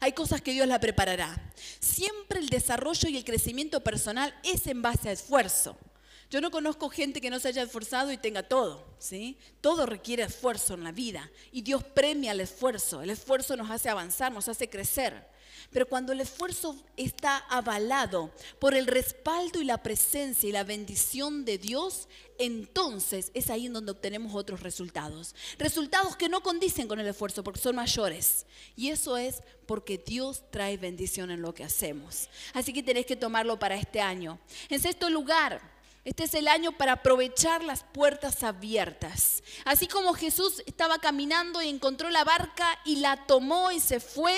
Hay 0.01 0.13
cosas 0.13 0.41
que 0.41 0.53
Dios 0.53 0.67
la 0.67 0.81
preparará. 0.81 1.53
Siempre 1.79 2.41
el 2.41 2.49
desarrollo 2.49 3.11
y 3.11 3.19
el 3.19 3.25
crecimiento 3.27 3.85
personal 3.85 4.35
es 4.45 4.67
en 4.67 4.81
base 4.81 5.11
a 5.11 5.13
esfuerzo. 5.13 5.77
Yo 6.31 6.41
no 6.41 6.51
conozco 6.51 6.89
gente 6.89 7.21
que 7.21 7.29
no 7.29 7.39
se 7.39 7.49
haya 7.49 7.65
esforzado 7.65 8.11
y 8.11 8.17
tenga 8.17 8.45
todo, 8.45 8.83
¿sí? 8.99 9.37
Todo 9.61 9.85
requiere 9.85 10.23
esfuerzo 10.23 10.73
en 10.73 10.85
la 10.85 10.93
vida 10.93 11.31
y 11.53 11.61
Dios 11.61 11.85
premia 11.85 12.33
el 12.33 12.41
esfuerzo. 12.41 13.03
El 13.03 13.11
esfuerzo 13.11 13.57
nos 13.57 13.71
hace 13.71 13.91
avanzar, 13.91 14.33
nos 14.33 14.49
hace 14.49 14.71
crecer. 14.71 15.36
Pero 15.71 15.87
cuando 15.87 16.13
el 16.13 16.21
esfuerzo 16.21 16.77
está 16.97 17.39
avalado 17.49 18.31
por 18.59 18.75
el 18.75 18.87
respaldo 18.87 19.61
y 19.61 19.65
la 19.65 19.83
presencia 19.83 20.49
y 20.49 20.53
la 20.53 20.65
bendición 20.65 21.45
de 21.45 21.59
Dios, 21.59 22.09
entonces 22.39 23.31
es 23.35 23.51
ahí 23.51 23.67
en 23.67 23.73
donde 23.73 23.93
obtenemos 23.93 24.35
otros 24.35 24.61
resultados. 24.61 25.35
Resultados 25.59 26.17
que 26.17 26.29
no 26.29 26.43
condicen 26.43 26.89
con 26.89 27.01
el 27.01 27.07
esfuerzo 27.07 27.43
porque 27.43 27.61
son 27.61 27.77
mayores. 27.77 28.47
Y 28.77 28.89
eso 28.89 29.17
es 29.17 29.43
porque 29.67 29.99
Dios 29.99 30.43
trae 30.51 30.77
bendición 30.77 31.31
en 31.31 31.43
lo 31.43 31.55
que 31.55 31.65
hacemos. 31.65 32.29
Así 32.55 32.73
que 32.73 32.83
tenés 32.83 33.07
que 33.07 33.17
tomarlo 33.17 33.59
para 33.59 33.77
este 33.77 34.01
año. 34.01 34.39
En 34.69 34.81
sexto 34.81 35.11
lugar, 35.11 35.61
este 36.07 36.23
es 36.23 36.35
el 36.35 36.47
año 36.47 36.71
para 36.71 36.93
aprovechar 36.93 37.65
las 37.65 37.83
puertas 37.83 38.45
abiertas. 38.45 39.43
Así 39.65 39.89
como 39.89 40.15
Jesús 40.15 40.63
estaba 40.65 41.01
caminando 41.01 41.61
y 41.61 41.69
encontró 41.69 42.11
la 42.11 42.23
barca 42.23 42.79
y 42.85 42.97
la 42.97 43.27
tomó 43.27 43.73
y 43.73 43.81
se 43.81 43.99
fue, 43.99 44.37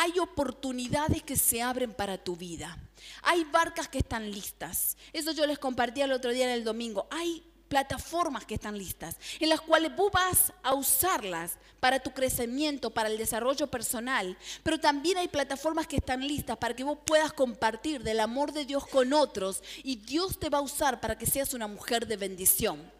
hay 0.00 0.18
oportunidades 0.18 1.22
que 1.22 1.36
se 1.36 1.60
abren 1.60 1.92
para 1.92 2.16
tu 2.16 2.34
vida. 2.34 2.78
Hay 3.22 3.44
barcas 3.44 3.86
que 3.86 3.98
están 3.98 4.30
listas. 4.30 4.96
Eso 5.12 5.32
yo 5.32 5.46
les 5.46 5.58
compartí 5.58 6.00
el 6.00 6.12
otro 6.12 6.30
día 6.32 6.46
en 6.46 6.52
el 6.52 6.64
domingo. 6.64 7.06
Hay 7.10 7.42
plataformas 7.68 8.46
que 8.46 8.54
están 8.54 8.78
listas, 8.78 9.16
en 9.38 9.50
las 9.50 9.60
cuales 9.60 9.94
vos 9.94 10.10
vas 10.10 10.54
a 10.62 10.72
usarlas 10.72 11.58
para 11.80 12.00
tu 12.00 12.12
crecimiento, 12.12 12.88
para 12.88 13.10
el 13.10 13.18
desarrollo 13.18 13.66
personal, 13.66 14.38
pero 14.62 14.80
también 14.80 15.18
hay 15.18 15.28
plataformas 15.28 15.86
que 15.86 15.96
están 15.96 16.26
listas 16.26 16.56
para 16.56 16.74
que 16.74 16.82
vos 16.82 16.98
puedas 17.04 17.34
compartir 17.34 18.02
del 18.02 18.20
amor 18.20 18.52
de 18.52 18.64
Dios 18.64 18.86
con 18.86 19.12
otros 19.12 19.62
y 19.84 19.96
Dios 19.96 20.40
te 20.40 20.48
va 20.48 20.58
a 20.58 20.62
usar 20.62 21.00
para 21.00 21.18
que 21.18 21.26
seas 21.26 21.52
una 21.52 21.68
mujer 21.68 22.06
de 22.06 22.16
bendición. 22.16 22.90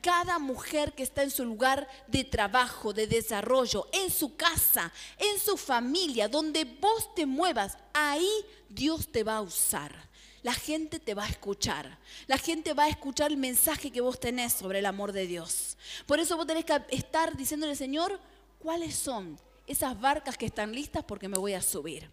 Cada 0.00 0.38
mujer 0.38 0.92
que 0.94 1.02
está 1.02 1.22
en 1.22 1.30
su 1.30 1.44
lugar 1.44 1.88
de 2.06 2.24
trabajo, 2.24 2.92
de 2.92 3.06
desarrollo, 3.06 3.88
en 3.92 4.10
su 4.10 4.36
casa, 4.36 4.92
en 5.18 5.38
su 5.38 5.56
familia, 5.56 6.28
donde 6.28 6.64
vos 6.64 7.14
te 7.14 7.26
muevas, 7.26 7.76
ahí 7.92 8.30
Dios 8.68 9.10
te 9.10 9.24
va 9.24 9.36
a 9.36 9.42
usar. 9.42 10.06
La 10.42 10.54
gente 10.54 11.00
te 11.00 11.14
va 11.14 11.24
a 11.24 11.28
escuchar. 11.28 11.98
La 12.28 12.38
gente 12.38 12.72
va 12.72 12.84
a 12.84 12.88
escuchar 12.88 13.32
el 13.32 13.36
mensaje 13.36 13.90
que 13.90 14.00
vos 14.00 14.20
tenés 14.20 14.52
sobre 14.52 14.78
el 14.78 14.86
amor 14.86 15.10
de 15.10 15.26
Dios. 15.26 15.76
Por 16.06 16.20
eso 16.20 16.36
vos 16.36 16.46
tenés 16.46 16.64
que 16.64 16.80
estar 16.90 17.36
diciéndole, 17.36 17.74
Señor, 17.74 18.20
¿cuáles 18.60 18.94
son 18.94 19.40
esas 19.66 20.00
barcas 20.00 20.38
que 20.38 20.46
están 20.46 20.72
listas 20.72 21.02
porque 21.02 21.26
me 21.26 21.36
voy 21.36 21.54
a 21.54 21.62
subir? 21.62 22.08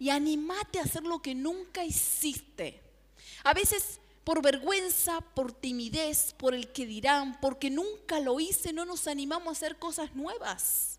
Y 0.00 0.10
animate 0.10 0.80
a 0.80 0.82
hacer 0.82 1.04
lo 1.04 1.22
que 1.22 1.34
nunca 1.34 1.84
hiciste. 1.84 2.82
A 3.44 3.54
veces 3.54 4.00
por 4.26 4.42
vergüenza, 4.42 5.20
por 5.20 5.52
timidez, 5.52 6.34
por 6.36 6.52
el 6.52 6.72
que 6.72 6.84
dirán, 6.84 7.38
porque 7.40 7.70
nunca 7.70 8.18
lo 8.18 8.40
hice, 8.40 8.72
no 8.72 8.84
nos 8.84 9.06
animamos 9.06 9.46
a 9.46 9.52
hacer 9.52 9.76
cosas 9.76 10.16
nuevas. 10.16 10.98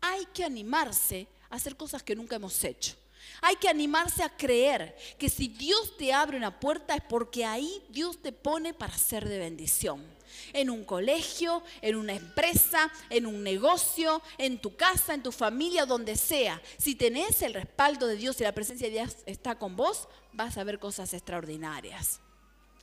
Hay 0.00 0.24
que 0.26 0.44
animarse 0.44 1.26
a 1.50 1.56
hacer 1.56 1.76
cosas 1.76 2.04
que 2.04 2.14
nunca 2.14 2.36
hemos 2.36 2.62
hecho. 2.62 2.94
Hay 3.42 3.56
que 3.56 3.68
animarse 3.68 4.22
a 4.22 4.28
creer 4.28 4.96
que 5.18 5.28
si 5.28 5.48
Dios 5.48 5.96
te 5.96 6.12
abre 6.12 6.36
una 6.36 6.60
puerta 6.60 6.94
es 6.94 7.02
porque 7.02 7.44
ahí 7.44 7.82
Dios 7.88 8.22
te 8.22 8.30
pone 8.30 8.72
para 8.72 8.96
ser 8.96 9.28
de 9.28 9.40
bendición. 9.40 10.06
En 10.52 10.70
un 10.70 10.84
colegio, 10.84 11.64
en 11.82 11.96
una 11.96 12.14
empresa, 12.14 12.92
en 13.10 13.26
un 13.26 13.42
negocio, 13.42 14.22
en 14.38 14.60
tu 14.60 14.76
casa, 14.76 15.14
en 15.14 15.24
tu 15.24 15.32
familia, 15.32 15.86
donde 15.86 16.14
sea. 16.14 16.62
Si 16.78 16.94
tenés 16.94 17.42
el 17.42 17.54
respaldo 17.54 18.06
de 18.06 18.14
Dios 18.14 18.40
y 18.40 18.44
la 18.44 18.54
presencia 18.54 18.86
de 18.86 18.92
Dios 18.92 19.16
está 19.26 19.58
con 19.58 19.74
vos, 19.74 20.06
vas 20.32 20.56
a 20.56 20.62
ver 20.62 20.78
cosas 20.78 21.12
extraordinarias. 21.14 22.20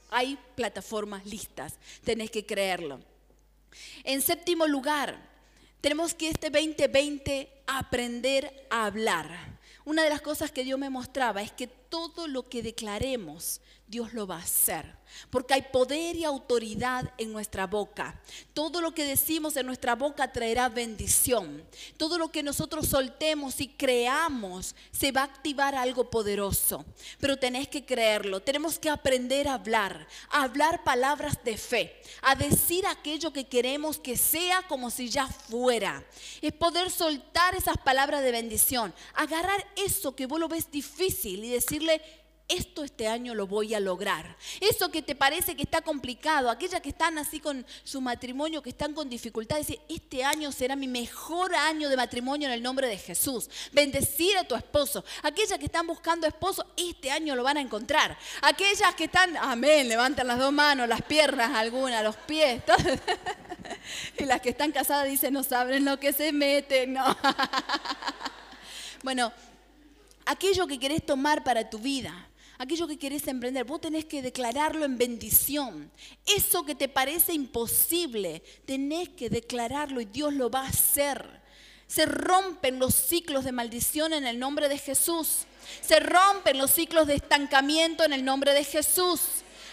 Hay 0.09 0.37
plataformas 0.55 1.25
listas, 1.25 1.75
tenés 2.03 2.31
que 2.31 2.45
creerlo. 2.45 2.99
En 4.03 4.21
séptimo 4.21 4.67
lugar, 4.67 5.17
tenemos 5.81 6.13
que 6.13 6.29
este 6.29 6.49
2020 6.49 7.49
aprender 7.67 8.67
a 8.69 8.85
hablar. 8.85 9.57
Una 9.85 10.03
de 10.03 10.09
las 10.09 10.21
cosas 10.21 10.51
que 10.51 10.63
Dios 10.63 10.79
me 10.79 10.89
mostraba 10.89 11.41
es 11.41 11.51
que 11.51 11.67
todo 11.67 12.27
lo 12.27 12.49
que 12.49 12.63
declaremos, 12.63 13.61
Dios 13.87 14.13
lo 14.13 14.27
va 14.27 14.37
a 14.37 14.43
hacer 14.43 14.96
porque 15.29 15.53
hay 15.53 15.63
poder 15.63 16.15
y 16.15 16.23
autoridad 16.23 17.11
en 17.17 17.31
nuestra 17.31 17.67
boca. 17.67 18.19
Todo 18.53 18.81
lo 18.81 18.93
que 18.93 19.05
decimos 19.05 19.55
en 19.57 19.65
nuestra 19.65 19.95
boca 19.95 20.31
traerá 20.31 20.69
bendición. 20.69 21.63
Todo 21.97 22.17
lo 22.17 22.31
que 22.31 22.43
nosotros 22.43 22.87
soltemos 22.87 23.59
y 23.61 23.67
creamos 23.67 24.75
se 24.91 25.11
va 25.11 25.21
a 25.21 25.25
activar 25.25 25.75
algo 25.75 26.09
poderoso. 26.09 26.85
Pero 27.19 27.37
tenés 27.37 27.67
que 27.67 27.85
creerlo. 27.85 28.41
Tenemos 28.41 28.79
que 28.79 28.89
aprender 28.89 29.47
a 29.47 29.55
hablar, 29.55 30.07
a 30.29 30.43
hablar 30.43 30.83
palabras 30.83 31.43
de 31.43 31.57
fe, 31.57 32.01
a 32.21 32.35
decir 32.35 32.85
aquello 32.85 33.31
que 33.31 33.47
queremos 33.47 33.99
que 33.99 34.17
sea 34.17 34.63
como 34.63 34.89
si 34.89 35.09
ya 35.09 35.27
fuera. 35.27 36.03
Es 36.41 36.53
poder 36.53 36.91
soltar 36.91 37.55
esas 37.55 37.77
palabras 37.77 38.23
de 38.23 38.31
bendición, 38.31 38.93
agarrar 39.13 39.65
eso 39.75 40.15
que 40.15 40.25
vos 40.25 40.39
lo 40.39 40.47
ves 40.47 40.69
difícil 40.71 41.43
y 41.43 41.49
decirle, 41.49 42.01
esto 42.47 42.83
este 42.83 43.07
año 43.07 43.35
lo 43.35 43.45
voy 43.45 43.73
a 43.73 43.79
lograr. 43.79 44.37
Eso 44.61 44.89
que 44.89 45.01
te 45.01 45.15
parece 45.15 45.55
que 45.55 45.63
está 45.63 45.81
complicado, 45.81 46.49
aquellas 46.49 46.81
que 46.81 46.89
están 46.89 47.17
así 47.17 47.39
con 47.39 47.65
su 47.83 47.99
matrimonio, 47.99 48.61
que 48.61 48.69
están 48.69 48.93
con 48.93 49.09
dificultades, 49.09 49.67
este 49.89 50.23
año 50.23 50.51
será 50.51 50.75
mi 50.75 50.87
mejor 50.87 51.53
año 51.53 51.89
de 51.89 51.97
matrimonio 51.97 52.47
en 52.47 52.53
el 52.53 52.63
nombre 52.63 52.87
de 52.87 52.97
Jesús. 52.97 53.49
Bendecir 53.73 54.37
a 54.37 54.45
tu 54.45 54.55
esposo. 54.55 55.03
Aquellas 55.23 55.59
que 55.59 55.65
están 55.65 55.87
buscando 55.87 56.25
esposo, 56.25 56.65
este 56.77 57.11
año 57.11 57.35
lo 57.35 57.43
van 57.43 57.57
a 57.57 57.61
encontrar. 57.61 58.17
Aquellas 58.41 58.95
que 58.95 59.05
están, 59.05 59.35
amén, 59.37 59.89
levantan 59.89 60.27
las 60.27 60.39
dos 60.39 60.53
manos, 60.53 60.87
las 60.87 61.01
piernas 61.01 61.51
algunas, 61.53 62.01
los 62.01 62.15
pies. 62.15 62.63
y 64.17 64.23
las 64.23 64.39
que 64.39 64.49
están 64.49 64.71
casadas 64.71 65.09
dicen, 65.09 65.33
no 65.33 65.43
saben 65.43 65.83
lo 65.83 65.99
que 65.99 66.13
se 66.13 66.31
meten. 66.31 66.93
No. 66.93 67.17
bueno, 69.03 69.33
aquello 70.25 70.65
que 70.65 70.79
querés 70.79 71.05
tomar 71.05 71.43
para 71.43 71.69
tu 71.69 71.79
vida 71.79 72.27
aquello 72.57 72.87
que 72.87 72.97
querés 72.97 73.27
emprender, 73.27 73.65
vos 73.65 73.81
tenés 73.81 74.05
que 74.05 74.21
declararlo 74.21 74.85
en 74.85 74.97
bendición. 74.97 75.91
Eso 76.25 76.65
que 76.65 76.75
te 76.75 76.89
parece 76.89 77.33
imposible, 77.33 78.43
tenés 78.65 79.09
que 79.09 79.29
declararlo 79.29 80.01
y 80.01 80.05
Dios 80.05 80.33
lo 80.33 80.49
va 80.49 80.61
a 80.61 80.69
hacer. 80.69 81.41
Se 81.87 82.05
rompen 82.05 82.79
los 82.79 82.95
ciclos 82.95 83.45
de 83.45 83.51
maldición 83.53 84.13
en 84.13 84.27
el 84.27 84.39
nombre 84.39 84.67
de 84.67 84.77
Jesús. 84.77 85.45
Se 85.81 85.99
rompen 85.99 86.57
los 86.57 86.71
ciclos 86.71 87.07
de 87.07 87.15
estancamiento 87.15 88.03
en 88.03 88.13
el 88.13 88.25
nombre 88.25 88.53
de 88.53 88.63
Jesús. 88.63 89.21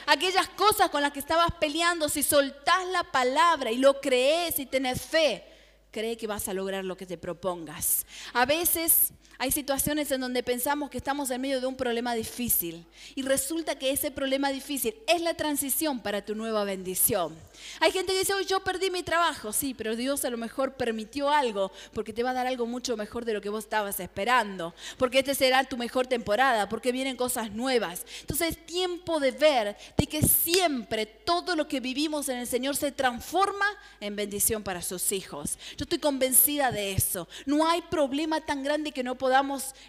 Aquellas 0.07 0.49
cosas 0.51 0.91
con 0.91 1.03
las 1.03 1.13
que 1.13 1.19
estabas 1.19 1.51
peleando, 1.59 2.09
si 2.09 2.23
soltás 2.23 2.87
la 2.93 3.05
palabra 3.05 3.73
y 3.73 3.79
lo 3.79 4.01
crees 4.01 4.59
y 4.59 4.67
tenés 4.67 5.03
fe, 5.03 5.45
cree 5.91 6.17
que 6.17 6.27
vas 6.27 6.47
a 6.49 6.55
lograr 6.55 6.85
lo 6.85 6.97
que 6.97 7.07
te 7.07 7.17
propongas. 7.17 8.05
A 8.33 8.45
veces 8.45 9.13
hay 9.39 9.51
situaciones 9.51 10.11
en 10.11 10.21
donde 10.21 10.43
pensamos 10.43 10.91
que 10.91 10.99
estamos 10.99 11.31
en 11.31 11.41
medio 11.41 11.61
de 11.61 11.67
un 11.67 11.77
problema 11.77 12.15
difícil 12.15 12.85
y 13.15 13.23
resulta 13.23 13.79
que 13.79 13.91
ese 13.91 14.11
problema 14.11 14.51
difícil 14.51 14.95
es 15.07 15.21
la 15.21 15.35
transición 15.35 16.01
para 16.01 16.25
tu 16.25 16.35
nueva 16.35 16.65
bendición. 16.65 17.35
Hay 17.81 17.93
gente 17.93 18.13
que 18.13 18.21
dice, 18.21 18.35
hoy 18.35 18.45
yo 18.45 18.61
perdí 18.61 18.91
mi 18.91 19.03
trabajo, 19.03 19.53
sí, 19.53 19.75
pero 19.75 19.97
Dios 19.97 20.25
a 20.25 20.31
lo 20.31 20.37
mejor 20.37 20.75
permitió 20.75 21.31
algo 21.31 21.73
porque 21.93 22.13
te 22.13 22.23
va 22.23 22.31
a 22.31 22.35
dar 22.35 22.47
algo 22.47 22.67
mucho 22.67 22.97
mejor 22.97 23.25
de 23.25 23.33
lo 23.33 23.41
que 23.41 23.49
vos 23.49 23.65
estabas 23.65 23.99
esperando, 24.01 24.75
porque 24.99 25.19
esta 25.19 25.35
será 25.35 25.65
tu 25.65 25.77
mejor 25.77 26.07
temporada, 26.07 26.69
porque 26.69 26.93
vienen 26.93 27.17
cosas 27.17 27.53
nuevas. 27.53 28.05
Entonces 28.21 28.51
es 28.51 28.67
tiempo 28.67 29.21
de 29.21 29.31
ver 29.33 29.77
de 29.97 30.07
que 30.07 30.23
siempre 30.23 31.07
todo 31.07 31.57
lo 31.57 31.69
que 31.69 31.81
vivimos 31.81 32.29
en 32.29 32.39
el 32.39 32.47
Señor 32.47 32.77
se 32.77 32.93
transforma 32.93 33.67
en 34.01 34.17
bendición 34.17 34.63
para 34.63 34.83
sus 34.83 35.13
hijos. 35.13 35.59
Yo 35.77 35.85
estoy 35.85 35.99
convencida 35.99 36.71
de 36.71 36.93
eso. 36.93 37.29
No 37.47 37.69
hay 37.69 37.83
problema 37.83 38.41
tan 38.41 38.63
grande 38.63 38.93
que 38.93 39.03
no 39.03 39.17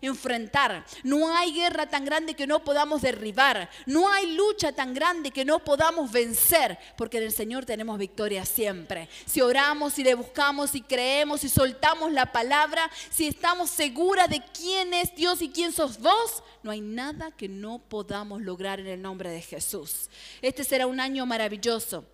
enfrentar. 0.01 0.85
No 1.03 1.35
hay 1.35 1.53
guerra 1.53 1.87
tan 1.87 2.05
grande 2.05 2.33
que 2.33 2.47
no 2.47 2.63
podamos 2.63 3.01
derribar. 3.01 3.69
No 3.85 4.09
hay 4.09 4.35
lucha 4.35 4.71
tan 4.71 4.93
grande 4.93 5.31
que 5.31 5.45
no 5.45 5.59
podamos 5.59 6.11
vencer, 6.11 6.77
porque 6.97 7.17
en 7.17 7.23
el 7.23 7.31
Señor 7.31 7.65
tenemos 7.65 7.97
victoria 7.97 8.45
siempre. 8.45 9.09
Si 9.25 9.41
oramos 9.41 9.97
y 9.99 10.03
le 10.03 10.15
buscamos 10.15 10.75
y 10.75 10.81
creemos 10.81 11.43
y 11.43 11.49
soltamos 11.49 12.11
la 12.11 12.31
palabra, 12.31 12.89
si 13.09 13.27
estamos 13.27 13.69
seguras 13.69 14.29
de 14.29 14.41
quién 14.53 14.93
es 14.93 15.15
Dios 15.15 15.41
y 15.41 15.49
quién 15.49 15.71
sos 15.71 15.99
vos, 15.99 16.43
no 16.63 16.71
hay 16.71 16.81
nada 16.81 17.31
que 17.31 17.47
no 17.47 17.79
podamos 17.79 18.41
lograr 18.41 18.79
en 18.79 18.87
el 18.87 19.01
nombre 19.01 19.29
de 19.29 19.41
Jesús. 19.41 20.09
Este 20.41 20.63
será 20.63 20.87
un 20.87 20.99
año 20.99 21.25
maravilloso. 21.25 22.05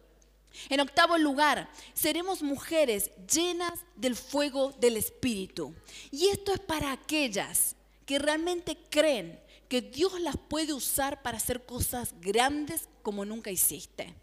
En 0.70 0.80
octavo 0.80 1.18
lugar, 1.18 1.70
seremos 1.94 2.42
mujeres 2.42 3.12
llenas 3.32 3.80
del 3.96 4.16
fuego 4.16 4.74
del 4.80 4.98
Espíritu. 4.98 5.74
Y 6.12 6.28
esto 6.28 6.54
es 6.54 6.60
para 6.60 6.92
aquellas 6.92 7.76
que 8.06 8.20
realmente 8.20 8.78
creen 8.90 9.40
que 9.70 9.82
Dios 9.82 10.20
las 10.20 10.36
puede 10.38 10.74
usar 10.74 11.22
para 11.22 11.38
hacer 11.38 11.66
cosas 11.66 12.14
grandes 12.20 12.90
como 13.04 13.24
nunca 13.24 13.52
hiciste. 13.52 14.14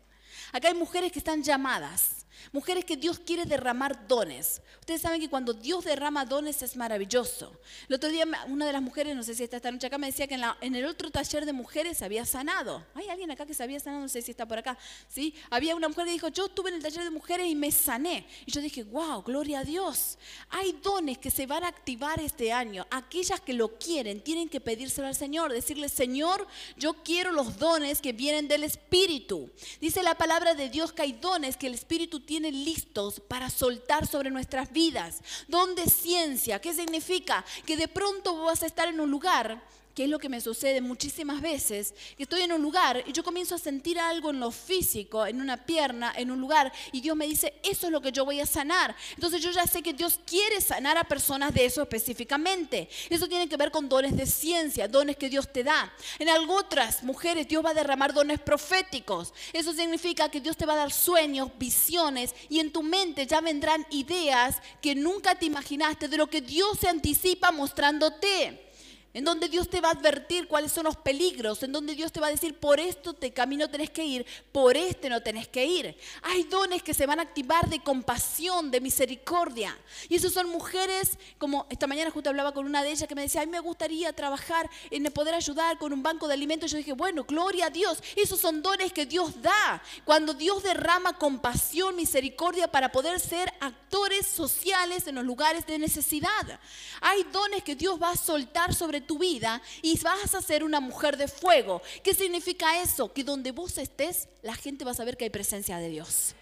Acá 0.53 0.69
hay 0.69 0.75
mujeres 0.75 1.12
que 1.12 1.19
están 1.19 1.43
llamadas 1.43 2.17
Mujeres 2.53 2.85
que 2.85 2.96
Dios 2.96 3.18
quiere 3.18 3.44
derramar 3.44 4.07
dones. 4.09 4.62
Ustedes 4.81 5.03
saben 5.03 5.20
que 5.20 5.29
cuando 5.29 5.53
Dios 5.53 5.85
derrama 5.85 6.24
dones 6.24 6.62
es 6.62 6.77
maravilloso. 6.77 7.53
El 7.88 7.96
otro 7.96 8.09
día 8.09 8.24
una 8.48 8.66
de 8.66 8.72
las 8.72 8.83
mujeres, 8.83 9.14
no 9.14 9.22
sé 9.22 9.35
si 9.35 9.44
está 9.44 9.57
esta 9.57 9.70
noche 9.70 9.87
acá, 9.87 9.98
me 9.98 10.07
decía 10.07 10.27
que 10.27 10.38
en, 10.61 10.74
el 10.74 10.85
otro 10.87 11.11
taller 11.11 11.44
de 11.44 11.53
mujeres 11.53 12.03
había 12.03 12.24
sanado. 12.24 12.85
Hay 12.94 13.09
alguien 13.09 13.31
acá 13.31 13.46
que 13.46 13.55
se 13.55 13.62
había 13.62 13.81
sanado, 13.81 14.03
no 14.03 14.09
sé 14.09 14.22
si 14.22 14.31
está 14.31 14.46
por 14.46 14.59
acá. 14.59 14.79
¿Sí? 15.09 15.35
Había 15.51 15.77
una 15.77 15.88
mujer 15.88 16.07
que 16.07 16.12
dijo, 16.12 16.29
yo 16.29 16.46
estuve 16.46 16.70
en 16.70 16.77
el 16.77 16.83
taller 16.83 17.05
de 17.05 17.11
mujeres 17.11 17.46
y 17.48 17.55
me 17.55 17.70
sané. 17.70 18.27
Y 18.46 18.53
yo 18.53 18.61
dije, 18.61 18.85
wow, 18.85 19.22
gloria 19.22 19.61
a 19.61 19.64
Dios. 19.64 20.18
Hay 20.51 20.72
dones 20.83 21.18
que 21.18 21.31
se 21.31 21.46
van 21.46 21.64
a 21.64 21.68
activar 21.68 22.20
este 22.20 22.53
año. 22.53 22.87
Aquellas 22.90 23.40
que 23.40 23.53
lo 23.53 23.79
quieren 23.79 24.22
tienen 24.22 24.48
que 24.48 24.61
pedírselo 24.61 25.07
al 25.07 25.14
Señor. 25.14 25.53
Decirle, 25.53 25.88
Señor, 25.88 26.46
yo 26.77 26.94
quiero 27.03 27.33
los 27.33 27.59
dones 27.59 28.01
que 28.01 28.12
vienen 28.12 28.48
del 28.48 28.64
Espíritu. 28.64 29.51
Dice 29.81 30.03
la 30.03 30.16
palabra 30.16 30.55
de 30.55 30.68
Dios 30.68 30.92
que 30.92 31.03
hay 31.03 31.12
dones 31.12 31.57
que 31.57 31.66
el 31.66 31.74
Espíritu 31.74 32.20
tiene 32.29 32.53
listos 32.53 33.21
para 33.21 33.49
soltar 33.49 34.07
sobre 34.07 34.31
nuestras 34.31 34.71
vidas. 34.71 35.23
¿Dónde 35.49 35.87
ciencia? 35.87 36.61
¿Qué 36.61 36.75
significa? 36.75 37.43
Que 37.64 37.79
de 37.79 37.88
pronto 37.88 38.37
vas 38.43 38.62
a 38.62 38.67
estar 38.67 38.87
en 38.87 39.01
un 39.01 39.11
lugar 39.11 39.62
que 39.98 40.04
es 40.04 40.11
lo 40.11 40.20
que 40.20 40.28
me 40.28 40.40
sucede 40.40 40.80
muchísimas 40.80 41.40
veces, 41.40 41.92
que 42.16 42.22
estoy 42.22 42.42
en 42.42 42.52
un 42.52 42.62
lugar 42.62 43.02
y 43.04 43.11
yo 43.11 43.24
comienzo 43.24 43.56
a 43.56 43.58
sentir 43.58 43.98
algo 43.98 44.30
en 44.30 44.38
lo 44.38 44.52
físico, 44.52 45.26
en 45.26 45.40
una 45.40 45.56
pierna, 45.66 46.12
en 46.16 46.30
un 46.30 46.40
lugar, 46.40 46.72
y 46.92 47.00
Dios 47.00 47.16
me 47.16 47.26
dice, 47.26 47.54
eso 47.64 47.87
es 47.87 47.92
lo 47.92 48.00
que 48.00 48.12
yo 48.12 48.24
voy 48.24 48.38
a 48.38 48.46
sanar. 48.46 48.94
Entonces 49.16 49.42
yo 49.42 49.50
ya 49.50 49.66
sé 49.66 49.82
que 49.82 49.92
Dios 49.92 50.20
quiere 50.24 50.61
sanar 50.61 50.96
a 50.96 51.02
personas 51.02 51.52
de 51.52 51.64
eso 51.64 51.82
específicamente. 51.82 52.88
Eso 53.11 53.26
tiene 53.26 53.48
que 53.48 53.56
ver 53.56 53.72
con 53.72 53.88
dones 53.88 54.16
de 54.16 54.24
ciencia, 54.26 54.87
dones 54.87 55.16
que 55.16 55.28
Dios 55.28 55.52
te 55.52 55.64
da. 55.64 55.92
En 56.20 56.28
otras 56.48 57.02
mujeres 57.02 57.48
Dios 57.48 57.64
va 57.64 57.70
a 57.70 57.74
derramar 57.74 58.14
dones 58.14 58.38
proféticos. 58.38 59.34
Eso 59.52 59.72
significa 59.72 60.28
que 60.28 60.40
Dios 60.40 60.56
te 60.56 60.64
va 60.64 60.74
a 60.74 60.84
dar 60.84 60.92
sueños, 60.92 61.50
visiones, 61.58 62.37
y 62.48 62.61
en 62.61 62.70
tu 62.70 62.84
mente 62.84 63.26
ya 63.26 63.40
vendrán 63.40 63.84
ideas 63.90 64.58
que 64.80 64.94
nunca 64.94 65.34
te 65.34 65.46
imaginaste 65.46 66.06
de 66.06 66.18
lo 66.18 66.30
que 66.30 66.40
Dios 66.40 66.78
se 66.78 66.88
anticipa 66.88 67.50
mostrándote 67.50 68.67
en 69.14 69.25
donde 69.25 69.49
Dios 69.49 69.68
te 69.68 69.81
va 69.81 69.88
a 69.88 69.92
advertir 69.92 70.47
cuáles 70.47 70.73
son 70.73 70.85
los 70.85 70.97
peligros, 70.97 71.62
en 71.62 71.73
donde 71.73 71.94
Dios 71.94 72.12
te 72.12 72.21
va 72.21 72.29
a 72.29 72.31
decir, 72.31 72.55
por 72.55 72.79
esto 72.79 73.14
te 73.14 73.33
camino 73.33 73.68
tenés 73.68 73.90
que 73.90 74.05
ir, 74.05 74.27
por 74.53 74.77
este 74.77 75.09
no 75.09 75.23
tenés 75.23 75.49
que 75.49 75.64
ir. 75.64 75.97
Hay 76.23 76.44
dones 76.44 76.83
que 76.83 76.94
se 76.94 77.07
van 77.07 77.18
a 77.18 77.23
activar 77.23 77.68
de 77.68 77.83
compasión, 77.83 78.71
de 78.71 78.81
misericordia. 78.81 79.77
Y 80.09 80.16
esas 80.16 80.33
son 80.33 80.49
mujeres, 80.49 81.18
como 81.38 81.66
esta 81.71 81.87
mañana 81.87 82.11
justo 82.11 82.31
hablaba 82.31 82.53
con 82.53 82.66
una 82.66 82.83
de 82.83 82.90
ellas 82.90 83.09
que 83.09 83.14
me 83.14 83.23
decía, 83.23 83.42
a 83.42 83.47
mí 83.47 83.51
me 83.51 83.61
gustaría 83.61 84.12
trabajar 84.12 84.68
en 84.90 85.05
poder 85.05 85.35
ayudar 85.35 85.79
con 85.79 85.92
un 85.92 86.03
banco 86.03 86.29
de 86.29 86.35
alimentos. 86.35 86.71
Yo 86.71 86.77
dije, 86.77 86.92
bueno, 86.92 87.25
gloria 87.25 87.66
a 87.66 87.71
Dios, 87.71 88.03
esos 88.14 88.38
son 88.38 88.62
dones 88.62 88.92
que 88.92 89.07
Dios 89.07 89.40
da. 89.40 89.83
Cuando 90.05 90.35
Dios 90.35 90.62
derrama 90.62 91.14
compasión, 91.14 91.97
misericordia 91.97 92.71
para 92.71 92.92
poder 92.92 93.21
ser 93.21 93.53
actores 93.61 94.27
sociales 94.27 95.07
en 95.07 95.16
los 95.16 95.25
lugares 95.25 95.66
de 95.66 95.79
necesidad. 95.79 96.61
Hay 97.01 97.25
dones 97.33 97.62
que 97.62 97.75
Dios 97.75 98.01
va 98.01 98.11
a 98.11 98.16
soltar 98.16 98.75
sobre 98.75 98.97
tu 99.00 99.18
vida 99.18 99.61
y 99.82 99.98
vas 100.00 100.34
a 100.34 100.42
ser 100.42 100.64
una 100.64 100.80
mujer 100.80 101.16
de 101.16 101.28
fuego. 101.28 101.82
¿Qué 102.02 102.14
significa 102.14 102.82
eso? 102.82 103.12
Que 103.12 103.24
donde 103.24 103.52
vos 103.52 103.78
estés, 103.78 104.28
la 104.42 104.54
gente 104.54 104.84
va 104.84 104.92
a 104.92 104.94
saber 104.94 105.16
que 105.16 105.24
hay 105.24 105.30
presencia 105.30 105.78
de 105.78 105.88
Dios. 105.88 106.34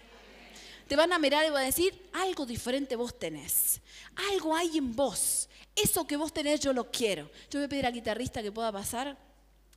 Te 0.87 0.95
van 0.95 1.11
a 1.11 1.19
mirar 1.19 1.45
y 1.45 1.49
van 1.49 1.63
a 1.63 1.65
decir, 1.65 2.09
algo 2.13 2.45
diferente 2.45 2.95
vos 2.95 3.17
tenés. 3.17 3.81
Algo 4.31 4.55
hay 4.55 4.77
en 4.77 4.95
vos. 4.95 5.49
Eso 5.75 6.07
que 6.07 6.15
vos 6.15 6.33
tenés 6.33 6.59
yo 6.61 6.73
lo 6.73 6.89
quiero. 6.89 7.29
Yo 7.49 7.59
voy 7.59 7.65
a 7.65 7.69
pedir 7.69 7.85
al 7.85 7.93
guitarrista 7.93 8.41
que 8.41 8.51
pueda 8.51 8.71
pasar, 8.71 9.17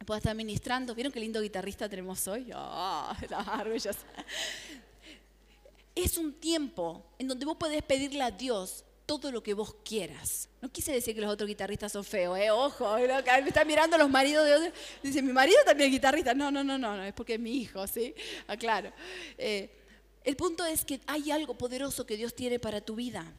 pueda 0.06 0.18
estar 0.18 0.34
ministrando. 0.34 0.94
¿Vieron 0.94 1.12
qué 1.12 1.20
lindo 1.20 1.40
guitarrista 1.40 1.88
tenemos 1.88 2.26
hoy? 2.28 2.52
Oh, 2.54 3.12
es 5.94 6.16
un 6.16 6.32
tiempo 6.32 7.04
en 7.18 7.28
donde 7.28 7.44
vos 7.44 7.56
podés 7.56 7.82
pedirle 7.82 8.22
a 8.22 8.30
Dios 8.30 8.84
todo 9.11 9.33
lo 9.33 9.42
que 9.42 9.55
vos 9.55 9.75
quieras. 9.85 10.49
No 10.62 10.70
quise 10.70 10.92
decir 10.92 11.16
que 11.16 11.20
los 11.20 11.33
otros 11.33 11.49
guitarristas 11.49 11.90
son 11.90 12.05
feos, 12.05 12.38
¿eh? 12.38 12.53
Ojo, 12.53 12.94
me 12.96 13.49
están 13.49 13.66
mirando 13.66 13.99
los 13.99 14.09
maridos 14.09 14.46
de 14.46 14.55
otros. 14.55 14.73
Dice, 15.03 15.20
mi 15.20 15.33
marido 15.33 15.59
también 15.66 15.88
es 15.88 15.94
guitarrista. 15.94 16.33
No, 16.33 16.53
no, 16.53 16.62
no, 16.62 16.79
no, 16.79 16.96
no, 16.96 17.03
es 17.03 17.12
porque 17.12 17.35
es 17.35 17.40
mi 17.40 17.57
hijo, 17.57 17.85
¿sí? 17.88 18.14
Aclaro. 18.46 18.90
Ah, 18.90 19.03
eh, 19.37 19.68
El 20.23 20.37
punto 20.37 20.64
es 20.64 20.85
que 20.85 21.01
hay 21.09 21.33
algo 21.33 21.55
poderoso 21.55 22.07
que 22.07 22.16
Dios 22.16 22.37
tiene 22.37 22.61
para 22.61 22.81
tu 22.81 22.94
vida. 22.94 23.35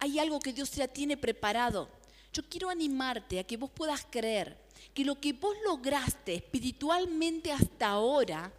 Hay 0.00 0.18
algo 0.18 0.40
que 0.40 0.52
Dios 0.52 0.72
ya 0.72 0.88
tiene 0.88 1.16
preparado. 1.16 1.88
Yo 2.32 2.42
quiero 2.48 2.68
animarte 2.68 3.38
a 3.38 3.44
que 3.44 3.56
vos 3.56 3.70
puedas 3.70 4.04
creer 4.10 4.58
que 4.94 5.04
lo 5.04 5.20
que 5.20 5.32
vos 5.32 5.56
lograste 5.64 6.34
espiritualmente 6.34 7.52
hasta 7.52 7.86
ahora, 7.86 8.52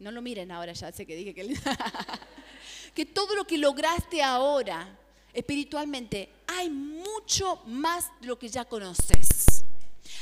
no 0.00 0.10
lo 0.10 0.20
miren 0.22 0.50
ahora, 0.50 0.72
ya 0.72 0.90
sé 0.90 1.06
que 1.06 1.14
dije 1.14 1.32
que... 1.32 1.54
que 2.96 3.06
todo 3.06 3.36
lo 3.36 3.44
que 3.44 3.58
lograste 3.58 4.20
ahora 4.20 4.98
espiritualmente, 5.34 6.30
hay 6.46 6.70
mucho 6.70 7.60
más 7.66 8.10
de 8.20 8.28
lo 8.28 8.38
que 8.38 8.48
ya 8.48 8.64
conoces. 8.64 9.64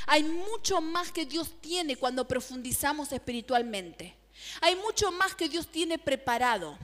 Hay 0.06 0.24
mucho 0.24 0.80
más 0.80 1.12
que 1.12 1.26
Dios 1.26 1.54
tiene 1.60 1.96
cuando 1.96 2.26
profundizamos 2.26 3.12
espiritualmente. 3.12 4.16
Hay 4.60 4.74
mucho 4.76 5.12
más 5.12 5.34
que 5.34 5.48
Dios 5.48 5.68
tiene 5.68 5.98
preparado. 5.98 6.76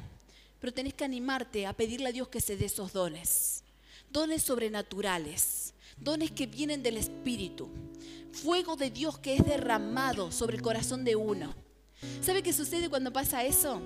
Pero 0.60 0.72
tenés 0.72 0.94
que 0.94 1.04
animarte 1.04 1.66
a 1.66 1.72
pedirle 1.72 2.08
a 2.08 2.12
Dios 2.12 2.28
que 2.28 2.40
se 2.40 2.56
dé 2.56 2.66
esos 2.66 2.92
dones. 2.92 3.64
Dones 4.10 4.42
sobrenaturales. 4.42 5.74
Dones 5.96 6.30
que 6.30 6.46
vienen 6.46 6.82
del 6.82 6.96
Espíritu. 6.96 7.68
Fuego 8.32 8.76
de 8.76 8.90
Dios 8.90 9.18
que 9.18 9.36
es 9.36 9.44
derramado 9.44 10.30
sobre 10.30 10.56
el 10.56 10.62
corazón 10.62 11.04
de 11.04 11.16
uno. 11.16 11.54
¿Sabe 12.20 12.42
qué 12.42 12.52
sucede 12.52 12.88
cuando 12.88 13.12
pasa 13.12 13.44
eso? 13.44 13.80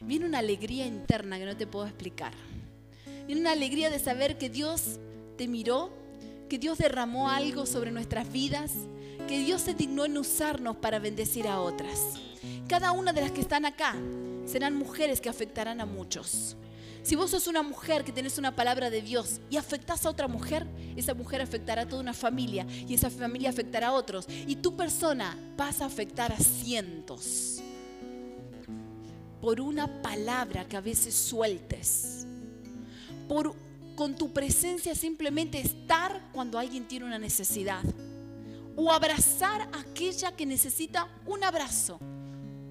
Viene 0.00 0.26
una 0.26 0.38
alegría 0.38 0.86
interna 0.86 1.38
que 1.38 1.46
no 1.46 1.56
te 1.56 1.66
puedo 1.66 1.86
explicar. 1.86 2.34
Viene 3.28 3.42
una 3.42 3.52
alegría 3.52 3.90
de 3.90 3.98
saber 3.98 4.38
que 4.38 4.48
Dios 4.48 4.98
te 5.36 5.48
miró, 5.48 5.90
que 6.48 6.58
Dios 6.58 6.78
derramó 6.78 7.28
algo 7.28 7.66
sobre 7.66 7.92
nuestras 7.92 8.32
vidas, 8.32 8.72
que 9.28 9.40
Dios 9.40 9.60
se 9.60 9.74
dignó 9.74 10.06
en 10.06 10.16
usarnos 10.16 10.78
para 10.78 10.98
bendecir 10.98 11.46
a 11.46 11.60
otras. 11.60 12.14
Cada 12.68 12.92
una 12.92 13.12
de 13.12 13.20
las 13.20 13.30
que 13.30 13.42
están 13.42 13.66
acá 13.66 13.94
serán 14.46 14.76
mujeres 14.76 15.20
que 15.20 15.28
afectarán 15.28 15.82
a 15.82 15.84
muchos. 15.84 16.56
Si 17.02 17.16
vos 17.16 17.30
sos 17.30 17.48
una 17.48 17.62
mujer 17.62 18.02
que 18.02 18.12
tenés 18.12 18.38
una 18.38 18.56
palabra 18.56 18.88
de 18.88 19.02
Dios 19.02 19.42
y 19.50 19.58
afectás 19.58 20.06
a 20.06 20.10
otra 20.10 20.26
mujer, 20.26 20.66
esa 20.96 21.12
mujer 21.12 21.42
afectará 21.42 21.82
a 21.82 21.86
toda 21.86 22.00
una 22.00 22.14
familia 22.14 22.66
y 22.88 22.94
esa 22.94 23.10
familia 23.10 23.50
afectará 23.50 23.88
a 23.88 23.92
otros. 23.92 24.24
Y 24.46 24.56
tu 24.56 24.74
persona 24.74 25.36
vas 25.54 25.82
a 25.82 25.84
afectar 25.84 26.32
a 26.32 26.38
cientos 26.38 27.60
por 29.42 29.60
una 29.60 30.00
palabra 30.00 30.66
que 30.66 30.78
a 30.78 30.80
veces 30.80 31.14
sueltes, 31.14 32.17
por 33.28 33.54
con 33.94 34.14
tu 34.14 34.32
presencia 34.32 34.94
simplemente 34.94 35.60
estar 35.60 36.30
cuando 36.32 36.56
alguien 36.56 36.86
tiene 36.86 37.04
una 37.04 37.18
necesidad 37.18 37.82
o 38.76 38.92
abrazar 38.92 39.62
a 39.72 39.80
aquella 39.80 40.36
que 40.36 40.46
necesita 40.46 41.08
un 41.26 41.42
abrazo 41.42 41.98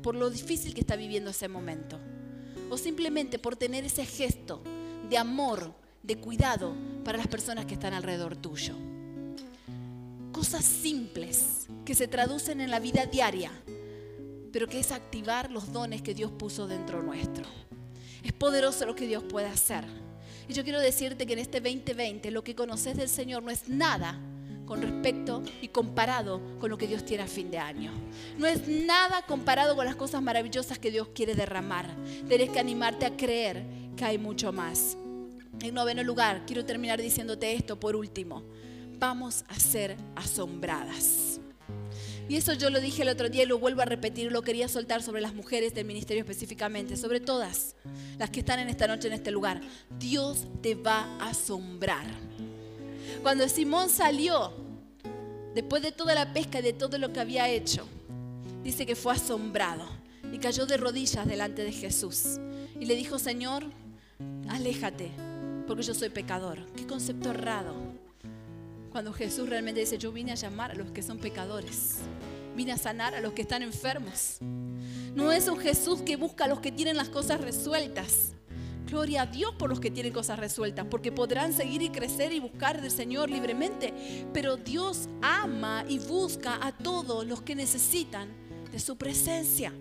por 0.02 0.16
lo 0.16 0.30
difícil 0.30 0.74
que 0.74 0.80
está 0.80 0.96
viviendo 0.96 1.32
ese 1.32 1.50
momento 1.50 2.00
o 2.70 2.78
simplemente 2.78 3.40
por 3.40 3.58
tener 3.58 3.84
ese 3.84 4.06
gesto 4.06 4.62
de 5.10 5.18
amor, 5.18 5.74
de 6.02 6.18
cuidado 6.18 6.74
para 7.04 7.18
las 7.18 7.28
personas 7.28 7.66
que 7.66 7.74
están 7.74 7.94
alrededor 7.94 8.38
tuyo. 8.38 8.76
Cosas 10.32 10.64
simples 10.64 11.68
que 11.84 11.94
se 11.94 12.08
traducen 12.08 12.62
en 12.62 12.72
la 12.72 12.80
vida 12.80 13.06
diaria, 13.06 13.52
pero 14.54 14.68
que 14.68 14.80
es 14.80 14.94
activar 14.94 15.52
los 15.52 15.74
dones 15.74 16.02
que 16.02 16.14
Dios 16.14 16.32
puso 16.32 16.68
dentro 16.68 17.04
nuestro. 17.04 17.44
Es 18.24 18.32
poderoso 18.34 18.86
lo 18.86 18.96
que 18.96 19.08
Dios 19.08 19.24
puede 19.24 19.48
hacer. 19.48 19.86
Y 20.48 20.54
yo 20.54 20.64
quiero 20.64 20.80
decirte 20.80 21.26
que 21.26 21.34
en 21.34 21.40
este 21.40 21.60
2020 21.60 22.32
lo 22.32 22.44
que 22.44 22.56
conoces 22.56 22.96
del 22.98 23.10
Señor 23.10 23.44
no 23.44 23.52
es 23.52 23.68
nada 23.68 24.20
con 24.66 24.82
respecto 24.82 25.42
y 25.62 25.70
comparado 25.70 26.42
con 26.60 26.70
lo 26.70 26.78
que 26.78 26.88
Dios 26.88 27.06
tiene 27.06 27.24
a 27.24 27.28
fin 27.28 27.50
de 27.50 27.58
año. 27.58 27.92
No 28.38 28.46
es 28.46 28.68
nada 28.68 29.24
comparado 29.24 29.76
con 29.76 29.86
las 29.86 29.96
cosas 29.96 30.22
maravillosas 30.22 30.78
que 30.78 30.92
Dios 30.92 31.08
quiere 31.16 31.36
derramar. 31.36 31.90
Tienes 32.28 32.50
que 32.50 32.60
animarte 32.60 33.06
a 33.06 33.16
creer 33.16 33.66
que 33.96 34.06
hay 34.06 34.18
mucho 34.18 34.52
más. 34.52 34.98
En 35.62 35.74
noveno 35.74 36.04
lugar, 36.04 36.44
quiero 36.46 36.66
terminar 36.66 37.02
diciéndote 37.02 37.54
esto 37.54 37.80
por 37.80 37.96
último. 37.96 38.44
Vamos 39.00 39.44
a 39.48 39.60
ser 39.60 39.96
asombradas. 40.16 41.27
Y 42.30 42.36
eso 42.36 42.54
yo 42.54 42.70
lo 42.70 42.82
dije 42.82 43.04
el 43.04 43.10
otro 43.10 43.30
día 43.30 43.44
y 43.44 43.46
lo 43.46 43.58
vuelvo 43.58 43.82
a 43.82 43.86
repetir, 43.86 44.32
lo 44.32 44.42
quería 44.42 44.68
soltar 44.68 45.02
sobre 45.02 45.22
las 45.22 45.34
mujeres 45.34 45.74
del 45.74 45.86
ministerio 45.86 46.24
específicamente, 46.24 46.98
sobre 46.98 47.22
todas 47.22 47.76
las 48.18 48.30
que 48.30 48.42
están 48.42 48.60
en 48.60 48.68
esta 48.68 48.88
noche 48.88 49.08
en 49.08 49.14
este 49.14 49.32
lugar. 49.32 49.62
Dios 49.98 50.46
te 50.62 50.76
va 50.76 51.18
a 51.20 51.30
asombrar. 51.30 52.06
Cuando 53.24 53.48
Simón 53.48 53.90
salió, 53.90 54.52
después 55.56 55.82
de 55.82 55.92
toda 55.92 56.16
la 56.16 56.34
pesca 56.34 56.60
y 56.60 56.64
de 56.64 56.74
todo 56.74 56.98
lo 56.98 57.14
que 57.14 57.22
había 57.22 57.50
hecho, 57.50 57.88
dice 58.64 58.86
que 58.86 58.96
fue 58.96 59.14
asombrado 59.14 59.88
y 60.32 60.38
cayó 60.40 60.66
de 60.66 60.78
rodillas 60.78 61.26
delante 61.26 61.64
de 61.64 61.72
Jesús. 61.72 62.40
Y 62.80 62.86
le 62.86 62.96
dijo, 62.96 63.20
Señor, 63.20 63.64
aléjate, 64.50 65.12
porque 65.66 65.84
yo 65.84 65.94
soy 65.94 66.10
pecador. 66.10 66.60
Qué 66.76 66.86
concepto 66.86 67.30
errado. 67.30 67.74
Cuando 68.92 69.14
Jesús 69.14 69.48
realmente 69.48 69.80
dice, 69.80 69.98
yo 69.98 70.12
vine 70.12 70.32
a 70.32 70.36
llamar 70.36 70.72
a 70.72 70.76
los 70.76 70.92
que 70.92 71.02
son 71.02 71.20
pecadores. 71.20 71.98
Vine 72.58 72.72
a 72.72 72.78
sanar 72.80 73.14
a 73.14 73.22
los 73.22 73.34
que 73.34 73.44
están 73.44 73.62
enfermos. 73.62 74.40
No 75.14 75.32
es 75.32 75.48
un 75.48 75.60
Jesús 75.60 76.02
que 76.02 76.16
busca 76.16 76.46
a 76.46 76.48
los 76.48 76.60
que 76.60 76.72
tienen 76.72 76.98
las 76.98 77.08
cosas 77.08 77.40
resueltas. 77.40 78.34
Gloria 78.88 79.22
a 79.22 79.26
Dios 79.28 79.54
por 79.60 79.70
los 79.70 79.80
que 79.80 79.92
tienen 79.92 80.12
cosas 80.12 80.40
resueltas, 80.40 80.88
porque 80.90 81.12
podrán 81.12 81.54
seguir 81.54 81.84
y 81.84 81.90
crecer 81.90 82.34
y 82.34 82.40
buscar 82.40 82.82
del 82.82 82.90
Señor 82.90 83.30
libremente. 83.30 83.94
Pero 84.34 84.58
Dios 84.58 85.08
ama 85.22 85.86
y 85.88 86.00
busca 86.00 86.58
a 86.60 86.76
todos 86.76 87.28
los 87.28 87.44
que 87.44 87.54
necesitan 87.54 88.30
de 88.72 88.80
su 88.80 88.98
presencia. 88.98 89.72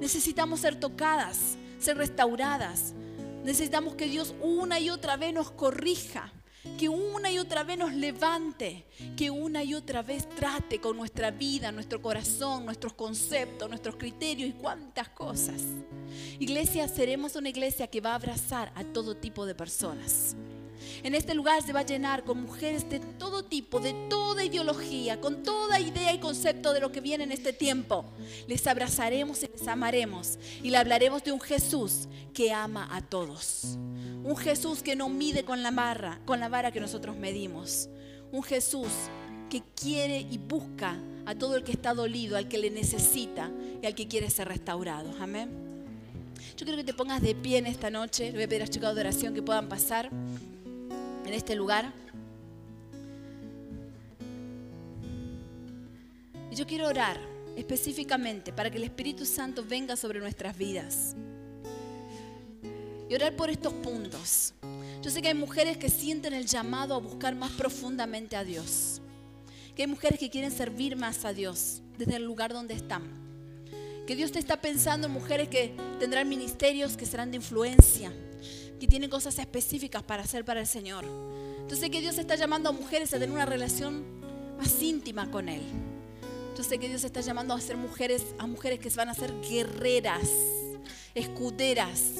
Necesitamos 0.00 0.60
ser 0.60 0.80
tocadas, 0.80 1.58
ser 1.78 1.98
restauradas. 1.98 2.94
Necesitamos 3.44 3.96
que 3.96 4.06
Dios 4.06 4.34
una 4.40 4.80
y 4.80 4.88
otra 4.88 5.18
vez 5.18 5.34
nos 5.34 5.50
corrija 5.50 6.32
que 6.78 6.88
una 6.88 7.30
y 7.30 7.38
otra 7.38 7.64
vez 7.64 7.78
nos 7.78 7.92
levante, 7.94 8.84
que 9.16 9.30
una 9.30 9.62
y 9.62 9.74
otra 9.74 10.02
vez 10.02 10.28
trate 10.28 10.80
con 10.80 10.96
nuestra 10.96 11.30
vida, 11.30 11.72
nuestro 11.72 12.02
corazón, 12.02 12.64
nuestros 12.64 12.92
conceptos, 12.92 13.68
nuestros 13.68 13.96
criterios 13.96 14.50
y 14.50 14.52
cuántas 14.52 15.08
cosas. 15.08 15.62
Iglesia, 16.38 16.88
seremos 16.88 17.36
una 17.36 17.48
iglesia 17.48 17.86
que 17.86 18.00
va 18.00 18.12
a 18.12 18.16
abrazar 18.16 18.72
a 18.74 18.84
todo 18.84 19.16
tipo 19.16 19.46
de 19.46 19.54
personas. 19.54 20.36
En 21.02 21.14
este 21.14 21.34
lugar 21.34 21.62
se 21.62 21.72
va 21.72 21.80
a 21.80 21.86
llenar 21.86 22.24
con 22.24 22.42
mujeres 22.42 22.88
de 22.88 23.00
todo 23.00 23.44
tipo, 23.44 23.80
de 23.80 23.94
toda 24.08 24.44
ideología, 24.44 25.20
con 25.20 25.42
toda 25.42 25.80
idea 25.80 26.12
y 26.12 26.18
concepto 26.18 26.72
de 26.72 26.80
lo 26.80 26.92
que 26.92 27.00
viene 27.00 27.24
en 27.24 27.32
este 27.32 27.52
tiempo. 27.52 28.04
Les 28.46 28.66
abrazaremos 28.66 29.42
y 29.42 29.48
les 29.48 29.68
amaremos 29.68 30.38
y 30.62 30.70
le 30.70 30.78
hablaremos 30.78 31.22
de 31.24 31.32
un 31.32 31.40
Jesús 31.40 32.08
que 32.32 32.52
ama 32.52 32.88
a 32.90 33.02
todos. 33.02 33.78
Un 34.24 34.36
Jesús 34.36 34.82
que 34.82 34.96
no 34.96 35.08
mide 35.08 35.44
con 35.44 35.62
la 35.62 35.70
barra, 35.70 36.20
con 36.24 36.40
la 36.40 36.48
vara 36.48 36.72
que 36.72 36.80
nosotros 36.80 37.16
medimos. 37.16 37.88
Un 38.32 38.42
Jesús 38.42 38.88
que 39.48 39.62
quiere 39.74 40.20
y 40.20 40.38
busca 40.38 40.98
a 41.26 41.34
todo 41.34 41.56
el 41.56 41.64
que 41.64 41.72
está 41.72 41.94
dolido, 41.94 42.36
al 42.36 42.48
que 42.48 42.58
le 42.58 42.70
necesita 42.70 43.50
y 43.82 43.86
al 43.86 43.94
que 43.94 44.08
quiere 44.08 44.30
ser 44.30 44.48
restaurado. 44.48 45.12
Amén. 45.20 45.50
Yo 46.56 46.64
quiero 46.64 46.76
que 46.76 46.84
te 46.84 46.94
pongas 46.94 47.20
de 47.20 47.34
pie 47.34 47.58
en 47.58 47.66
esta 47.66 47.90
noche. 47.90 48.26
Le 48.26 48.32
voy 48.32 48.42
a 48.44 48.48
pedir 48.48 48.62
a 48.62 48.68
chicos 48.68 48.94
de 48.94 49.00
oración 49.00 49.34
que 49.34 49.42
puedan 49.42 49.68
pasar 49.68 50.10
en 51.26 51.34
este 51.34 51.54
lugar. 51.54 51.92
Y 56.50 56.54
yo 56.54 56.66
quiero 56.66 56.86
orar 56.86 57.18
específicamente 57.56 58.52
para 58.52 58.70
que 58.70 58.76
el 58.76 58.84
Espíritu 58.84 59.24
Santo 59.24 59.64
venga 59.64 59.96
sobre 59.96 60.20
nuestras 60.20 60.56
vidas. 60.56 61.16
Y 63.08 63.14
orar 63.14 63.34
por 63.36 63.50
estos 63.50 63.72
puntos. 63.72 64.52
Yo 65.02 65.10
sé 65.10 65.22
que 65.22 65.28
hay 65.28 65.34
mujeres 65.34 65.76
que 65.76 65.88
sienten 65.88 66.34
el 66.34 66.46
llamado 66.46 66.94
a 66.94 66.98
buscar 66.98 67.34
más 67.34 67.52
profundamente 67.52 68.36
a 68.36 68.44
Dios. 68.44 69.00
Que 69.74 69.82
hay 69.82 69.88
mujeres 69.88 70.18
que 70.18 70.30
quieren 70.30 70.50
servir 70.50 70.96
más 70.96 71.24
a 71.24 71.32
Dios 71.32 71.82
desde 71.98 72.16
el 72.16 72.24
lugar 72.24 72.52
donde 72.52 72.74
están. 72.74 73.02
Que 74.06 74.16
Dios 74.16 74.32
te 74.32 74.38
está 74.38 74.60
pensando 74.60 75.06
en 75.06 75.12
mujeres 75.12 75.48
que 75.48 75.74
tendrán 75.98 76.28
ministerios 76.28 76.96
que 76.96 77.06
serán 77.06 77.30
de 77.30 77.36
influencia 77.36 78.12
que 78.78 78.86
tienen 78.86 79.10
cosas 79.10 79.38
específicas 79.38 80.02
para 80.02 80.22
hacer 80.22 80.44
para 80.44 80.60
el 80.60 80.66
Señor. 80.66 81.04
Sé 81.74 81.90
que 81.90 82.00
Dios 82.00 82.16
está 82.16 82.36
llamando 82.36 82.70
a 82.70 82.72
mujeres 82.72 83.12
a 83.12 83.18
tener 83.18 83.34
una 83.34 83.44
relación 83.44 84.02
más 84.56 84.82
íntima 84.82 85.30
con 85.30 85.48
Él. 85.48 85.62
Yo 86.56 86.64
sé 86.64 86.78
que 86.78 86.88
Dios 86.88 87.04
está 87.04 87.20
llamando 87.20 87.52
a 87.52 87.60
ser 87.60 87.76
mujeres, 87.76 88.24
a 88.38 88.46
mujeres 88.46 88.78
que 88.78 88.88
van 88.90 89.10
a 89.10 89.14
ser 89.14 89.30
guerreras, 89.42 90.30
escuderas. 91.14 92.14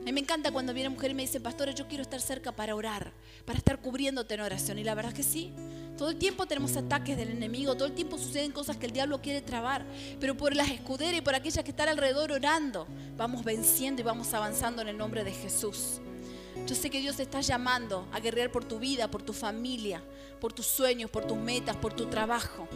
A 0.00 0.04
mí 0.04 0.12
me 0.12 0.20
encanta 0.20 0.50
cuando 0.50 0.72
viene 0.72 0.88
mujer 0.88 1.10
y 1.10 1.14
me 1.14 1.22
dice, 1.22 1.40
pastora, 1.40 1.72
yo 1.72 1.86
quiero 1.86 2.02
estar 2.02 2.20
cerca 2.20 2.52
para 2.52 2.74
orar, 2.74 3.12
para 3.44 3.58
estar 3.58 3.80
cubriéndote 3.80 4.34
en 4.34 4.40
oración. 4.40 4.78
Y 4.78 4.84
la 4.84 4.94
verdad 4.94 5.12
es 5.12 5.16
que 5.16 5.22
sí. 5.22 5.52
Todo 5.98 6.10
el 6.10 6.16
tiempo 6.16 6.46
tenemos 6.46 6.74
ataques 6.76 7.18
del 7.18 7.30
enemigo, 7.30 7.74
todo 7.74 7.86
el 7.86 7.94
tiempo 7.94 8.16
suceden 8.16 8.52
cosas 8.52 8.78
que 8.78 8.86
el 8.86 8.92
diablo 8.92 9.20
quiere 9.20 9.42
trabar, 9.42 9.84
pero 10.18 10.34
por 10.34 10.56
las 10.56 10.70
escuderas 10.70 11.18
y 11.18 11.20
por 11.20 11.34
aquellas 11.34 11.62
que 11.62 11.72
están 11.72 11.90
alrededor 11.90 12.32
orando, 12.32 12.86
vamos 13.18 13.44
venciendo 13.44 14.00
y 14.00 14.04
vamos 14.04 14.32
avanzando 14.32 14.80
en 14.80 14.88
el 14.88 14.96
nombre 14.96 15.24
de 15.24 15.32
Jesús. 15.32 16.00
Yo 16.66 16.74
sé 16.74 16.88
que 16.88 17.00
Dios 17.00 17.16
te 17.16 17.22
está 17.22 17.42
llamando 17.42 18.08
a 18.12 18.20
guerrear 18.20 18.50
por 18.50 18.64
tu 18.64 18.78
vida, 18.78 19.10
por 19.10 19.22
tu 19.22 19.34
familia, 19.34 20.02
por 20.40 20.54
tus 20.54 20.66
sueños, 20.66 21.10
por 21.10 21.26
tus 21.26 21.36
metas, 21.36 21.76
por 21.76 21.92
tu 21.92 22.06
trabajo. 22.06 22.66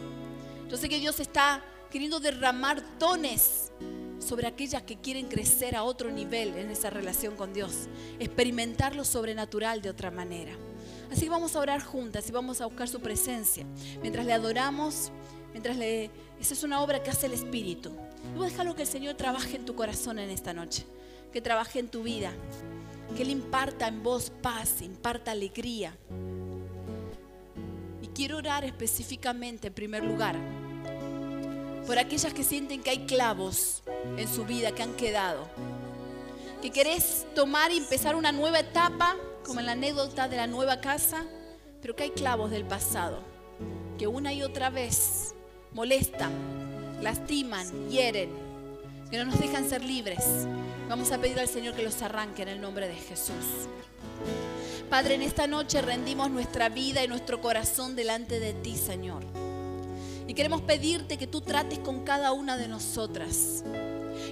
Yo 0.69 0.77
sé 0.77 0.87
que 0.87 0.99
Dios 0.99 1.19
está 1.19 1.63
queriendo 1.89 2.19
derramar 2.19 2.83
dones 2.99 3.71
sobre 4.19 4.47
aquellas 4.47 4.83
que 4.83 4.97
quieren 4.97 5.27
crecer 5.27 5.75
a 5.75 5.83
otro 5.83 6.11
nivel 6.11 6.57
en 6.57 6.69
esa 6.69 6.89
relación 6.89 7.35
con 7.35 7.53
Dios, 7.53 7.87
experimentar 8.19 8.95
lo 8.95 9.03
sobrenatural 9.03 9.81
de 9.81 9.89
otra 9.89 10.11
manera. 10.11 10.53
Así 11.11 11.21
que 11.21 11.29
vamos 11.29 11.55
a 11.55 11.59
orar 11.59 11.81
juntas 11.81 12.27
y 12.29 12.31
vamos 12.31 12.61
a 12.61 12.65
buscar 12.65 12.87
su 12.87 12.99
presencia. 12.99 13.65
Mientras 14.01 14.25
le 14.25 14.33
adoramos, 14.33 15.11
mientras 15.51 15.77
le... 15.77 16.09
Esa 16.39 16.53
es 16.53 16.63
una 16.63 16.81
obra 16.81 17.01
que 17.01 17.11
hace 17.11 17.27
el 17.27 17.33
Espíritu. 17.33 17.91
Y 18.33 18.37
vos 18.37 18.49
dejarlo 18.49 18.75
que 18.75 18.81
el 18.81 18.87
Señor 18.87 19.15
trabaje 19.15 19.55
en 19.55 19.65
tu 19.65 19.75
corazón 19.75 20.19
en 20.19 20.29
esta 20.29 20.53
noche, 20.53 20.85
que 21.31 21.41
trabaje 21.41 21.79
en 21.79 21.87
tu 21.87 22.03
vida, 22.03 22.33
que 23.15 23.21
Él 23.21 23.29
imparta 23.29 23.87
en 23.87 24.03
vos 24.03 24.31
paz, 24.41 24.81
imparta 24.81 25.31
alegría. 25.31 25.95
Y 28.01 28.07
quiero 28.07 28.37
orar 28.37 28.65
específicamente, 28.65 29.67
en 29.67 29.73
primer 29.73 30.03
lugar, 30.03 30.37
por 31.85 31.99
aquellas 31.99 32.33
que 32.33 32.43
sienten 32.43 32.81
que 32.81 32.89
hay 32.89 33.05
clavos 33.05 33.83
en 34.17 34.27
su 34.27 34.45
vida 34.45 34.71
que 34.71 34.83
han 34.83 34.93
quedado. 34.95 35.47
Que 36.61 36.71
querés 36.71 37.25
tomar 37.35 37.71
y 37.71 37.77
empezar 37.77 38.15
una 38.15 38.31
nueva 38.31 38.59
etapa, 38.59 39.15
como 39.45 39.59
en 39.59 39.67
la 39.67 39.73
anécdota 39.73 40.27
de 40.27 40.37
la 40.37 40.47
nueva 40.47 40.81
casa, 40.81 41.25
pero 41.81 41.95
que 41.95 42.03
hay 42.03 42.11
clavos 42.11 42.49
del 42.49 42.65
pasado, 42.65 43.19
que 43.97 44.07
una 44.07 44.33
y 44.33 44.41
otra 44.41 44.71
vez 44.71 45.35
molestan, 45.73 46.31
lastiman, 47.01 47.89
hieren, 47.89 48.31
que 49.11 49.17
no 49.17 49.25
nos 49.25 49.39
dejan 49.39 49.69
ser 49.69 49.83
libres. 49.83 50.47
Vamos 50.89 51.11
a 51.11 51.19
pedir 51.19 51.39
al 51.39 51.47
Señor 51.47 51.75
que 51.75 51.83
los 51.83 52.01
arranque 52.01 52.41
en 52.41 52.49
el 52.49 52.61
nombre 52.61 52.87
de 52.87 52.95
Jesús. 52.95 53.67
Padre, 54.89 55.15
en 55.15 55.21
esta 55.21 55.45
noche 55.45 55.81
rendimos 55.81 56.31
nuestra 56.31 56.69
vida 56.69 57.03
y 57.03 57.07
nuestro 57.07 57.41
corazón 57.41 57.95
delante 57.95 58.39
de 58.39 58.53
ti, 58.53 58.75
Señor. 58.75 59.23
Y 60.27 60.33
queremos 60.33 60.61
pedirte 60.61 61.17
que 61.17 61.27
tú 61.27 61.41
trates 61.41 61.79
con 61.79 62.03
cada 62.03 62.31
una 62.31 62.57
de 62.57 62.67
nosotras. 62.67 63.63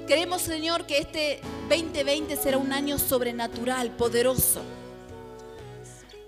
Queremos, 0.07 0.41
Señor, 0.41 0.85
que 0.85 0.97
este 0.97 1.39
2020 1.69 2.35
será 2.35 2.57
un 2.57 2.73
año 2.73 2.97
sobrenatural, 2.97 3.91
poderoso. 3.91 4.61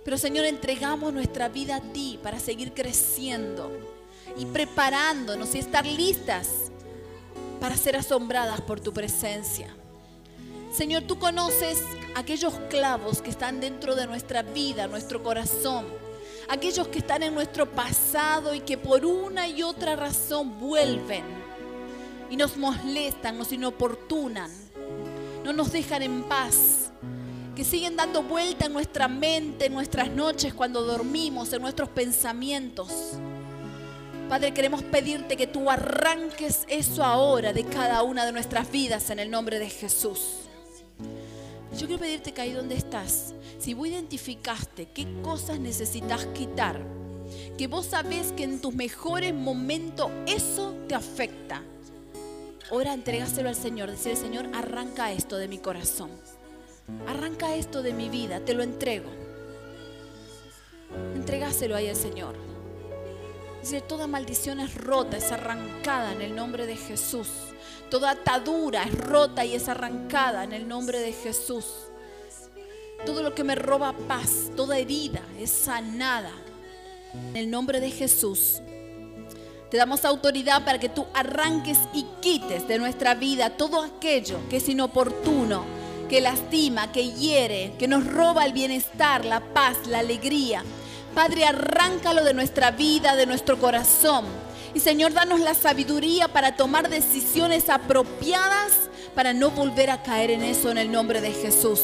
Pero, 0.03 0.17
Señor, 0.17 0.45
entregamos 0.45 1.11
nuestra 1.13 1.49
vida 1.49 1.77
a 1.77 1.81
ti 1.81 2.19
para 2.21 2.39
seguir 2.39 2.73
creciendo 2.73 3.71
y 4.37 4.45
preparándonos 4.45 5.55
y 5.55 5.59
estar 5.59 5.85
listas 5.85 6.71
para 7.59 7.75
ser 7.75 7.95
asombradas 7.95 8.61
por 8.61 8.79
tu 8.79 8.93
presencia. 8.93 9.75
Señor, 10.71 11.03
tú 11.03 11.17
conoces 11.17 11.81
aquellos 12.15 12.53
clavos 12.69 13.21
que 13.21 13.29
están 13.29 13.59
dentro 13.59 13.95
de 13.95 14.05
nuestra 14.05 14.43
vida, 14.43 14.87
nuestro 14.87 15.23
corazón 15.23 15.85
aquellos 16.47 16.87
que 16.87 16.99
están 16.99 17.23
en 17.23 17.33
nuestro 17.33 17.69
pasado 17.69 18.53
y 18.53 18.61
que 18.61 18.77
por 18.77 19.05
una 19.05 19.47
y 19.47 19.63
otra 19.63 19.95
razón 19.95 20.59
vuelven 20.59 21.23
y 22.29 22.35
nos 22.35 22.57
molestan, 22.57 23.37
nos 23.37 23.51
inoportunan, 23.51 24.51
no 25.43 25.53
nos 25.53 25.71
dejan 25.71 26.03
en 26.03 26.23
paz, 26.23 26.91
que 27.55 27.63
siguen 27.63 27.95
dando 27.95 28.23
vuelta 28.23 28.65
en 28.65 28.73
nuestra 28.73 29.07
mente, 29.07 29.67
en 29.67 29.73
nuestras 29.73 30.09
noches 30.09 30.53
cuando 30.53 30.83
dormimos, 30.83 31.53
en 31.53 31.61
nuestros 31.61 31.89
pensamientos. 31.89 32.91
Padre, 34.27 34.53
queremos 34.53 34.81
pedirte 34.81 35.37
que 35.37 35.45
tú 35.45 35.69
arranques 35.69 36.65
eso 36.67 37.03
ahora 37.03 37.53
de 37.53 37.63
cada 37.63 38.01
una 38.01 38.25
de 38.25 38.31
nuestras 38.31 38.71
vidas 38.71 39.09
en 39.11 39.19
el 39.19 39.29
nombre 39.29 39.59
de 39.59 39.69
Jesús. 39.69 40.45
Yo 41.77 41.87
quiero 41.87 41.99
pedirte 41.99 42.33
que 42.33 42.41
ahí 42.41 42.51
donde 42.51 42.75
estás, 42.75 43.33
si 43.65 43.73
vos 43.73 43.87
identificaste 43.87 44.89
qué 44.93 45.07
cosas 45.23 45.59
necesitas 45.59 46.27
quitar, 46.27 46.79
que 47.57 47.65
vos 47.65 47.87
sabés 47.87 48.31
que 48.31 48.43
en 48.43 48.61
tus 48.61 48.75
mejores 48.75 49.33
momentos 49.33 50.11
eso 50.27 50.75
te 50.87 50.93
afecta, 50.93 51.63
ahora 52.69 52.93
entregáselo 52.93 53.49
al 53.49 53.55
Señor, 53.55 53.89
decirle 53.89 54.17
Señor, 54.17 54.49
arranca 54.53 55.11
esto 55.11 55.37
de 55.37 55.47
mi 55.47 55.57
corazón, 55.57 56.11
arranca 57.07 57.55
esto 57.55 57.81
de 57.81 57.93
mi 57.93 58.07
vida, 58.07 58.39
te 58.39 58.53
lo 58.53 58.61
entrego. 58.61 59.09
Entregáselo 61.15 61.75
ahí 61.75 61.89
al 61.89 61.95
Señor. 61.95 62.35
Dice, 63.61 63.81
toda 63.81 64.05
maldición 64.05 64.59
es 64.59 64.75
rota, 64.75 65.17
es 65.17 65.31
arrancada 65.31 66.13
en 66.13 66.21
el 66.21 66.35
nombre 66.35 66.67
de 66.67 66.75
Jesús. 66.75 67.29
Toda 67.89 68.11
atadura 68.11 68.83
es 68.83 68.93
rota 68.95 69.43
y 69.43 69.55
es 69.55 69.67
arrancada 69.69 70.43
en 70.43 70.53
el 70.53 70.67
nombre 70.67 70.99
de 70.99 71.13
Jesús. 71.13 71.65
Todo 73.05 73.23
lo 73.23 73.35
que 73.35 73.43
me 73.43 73.55
roba 73.55 73.93
paz, 74.07 74.51
toda 74.55 74.77
herida 74.77 75.21
es 75.39 75.49
sanada. 75.49 76.31
En 77.13 77.35
el 77.35 77.49
nombre 77.49 77.79
de 77.79 77.91
Jesús. 77.91 78.61
Te 79.69 79.77
damos 79.77 80.05
autoridad 80.05 80.63
para 80.63 80.79
que 80.79 80.89
tú 80.89 81.05
arranques 81.13 81.77
y 81.93 82.05
quites 82.21 82.67
de 82.67 82.77
nuestra 82.77 83.15
vida 83.15 83.51
todo 83.51 83.81
aquello 83.81 84.39
que 84.49 84.57
es 84.57 84.69
inoportuno, 84.69 85.65
que 86.09 86.21
lastima, 86.21 86.91
que 86.91 87.11
hiere, 87.11 87.73
que 87.79 87.87
nos 87.87 88.05
roba 88.05 88.45
el 88.45 88.53
bienestar, 88.53 89.25
la 89.25 89.41
paz, 89.41 89.87
la 89.87 89.99
alegría. 89.99 90.63
Padre, 91.13 91.45
arráncalo 91.45 92.23
de 92.23 92.33
nuestra 92.33 92.71
vida, 92.71 93.15
de 93.15 93.25
nuestro 93.25 93.59
corazón 93.59 94.25
y 94.75 94.81
Señor, 94.81 95.13
danos 95.13 95.39
la 95.39 95.53
sabiduría 95.53 96.27
para 96.27 96.57
tomar 96.57 96.89
decisiones 96.89 97.69
apropiadas 97.69 98.73
para 99.15 99.33
no 99.33 99.51
volver 99.51 99.89
a 99.89 100.03
caer 100.03 100.31
en 100.31 100.43
eso 100.43 100.69
en 100.69 100.77
el 100.77 100.91
nombre 100.91 101.21
de 101.21 101.31
Jesús. 101.31 101.79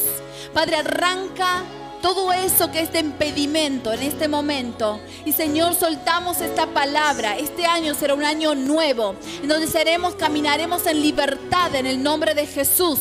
Padre, 0.52 0.76
arranca 0.76 1.64
todo 2.02 2.32
eso 2.32 2.70
que 2.70 2.80
es 2.80 2.92
de 2.92 2.98
impedimento 2.98 3.92
en 3.92 4.02
este 4.02 4.28
momento. 4.28 5.00
Y 5.24 5.32
Señor, 5.32 5.74
soltamos 5.74 6.40
esta 6.40 6.66
palabra. 6.66 7.38
Este 7.38 7.64
año 7.64 7.94
será 7.94 8.14
un 8.14 8.24
año 8.24 8.54
nuevo, 8.54 9.14
en 9.40 9.48
donde 9.48 9.68
seremos, 9.68 10.16
caminaremos 10.16 10.84
en 10.86 11.00
libertad 11.00 11.74
en 11.74 11.86
el 11.86 12.02
nombre 12.02 12.34
de 12.34 12.46
Jesús. 12.46 12.98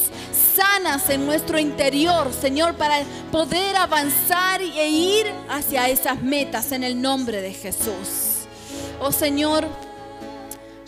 Sanas 0.55 1.09
en 1.09 1.25
nuestro 1.25 1.59
interior, 1.59 2.31
Señor, 2.31 2.75
para 2.75 3.03
poder 3.31 3.75
avanzar 3.75 4.61
e 4.61 4.89
ir 4.89 5.25
hacia 5.49 5.89
esas 5.89 6.21
metas 6.21 6.71
en 6.71 6.83
el 6.83 7.01
nombre 7.01 7.41
de 7.41 7.53
Jesús. 7.53 8.45
Oh 8.99 9.11
Señor, 9.11 9.67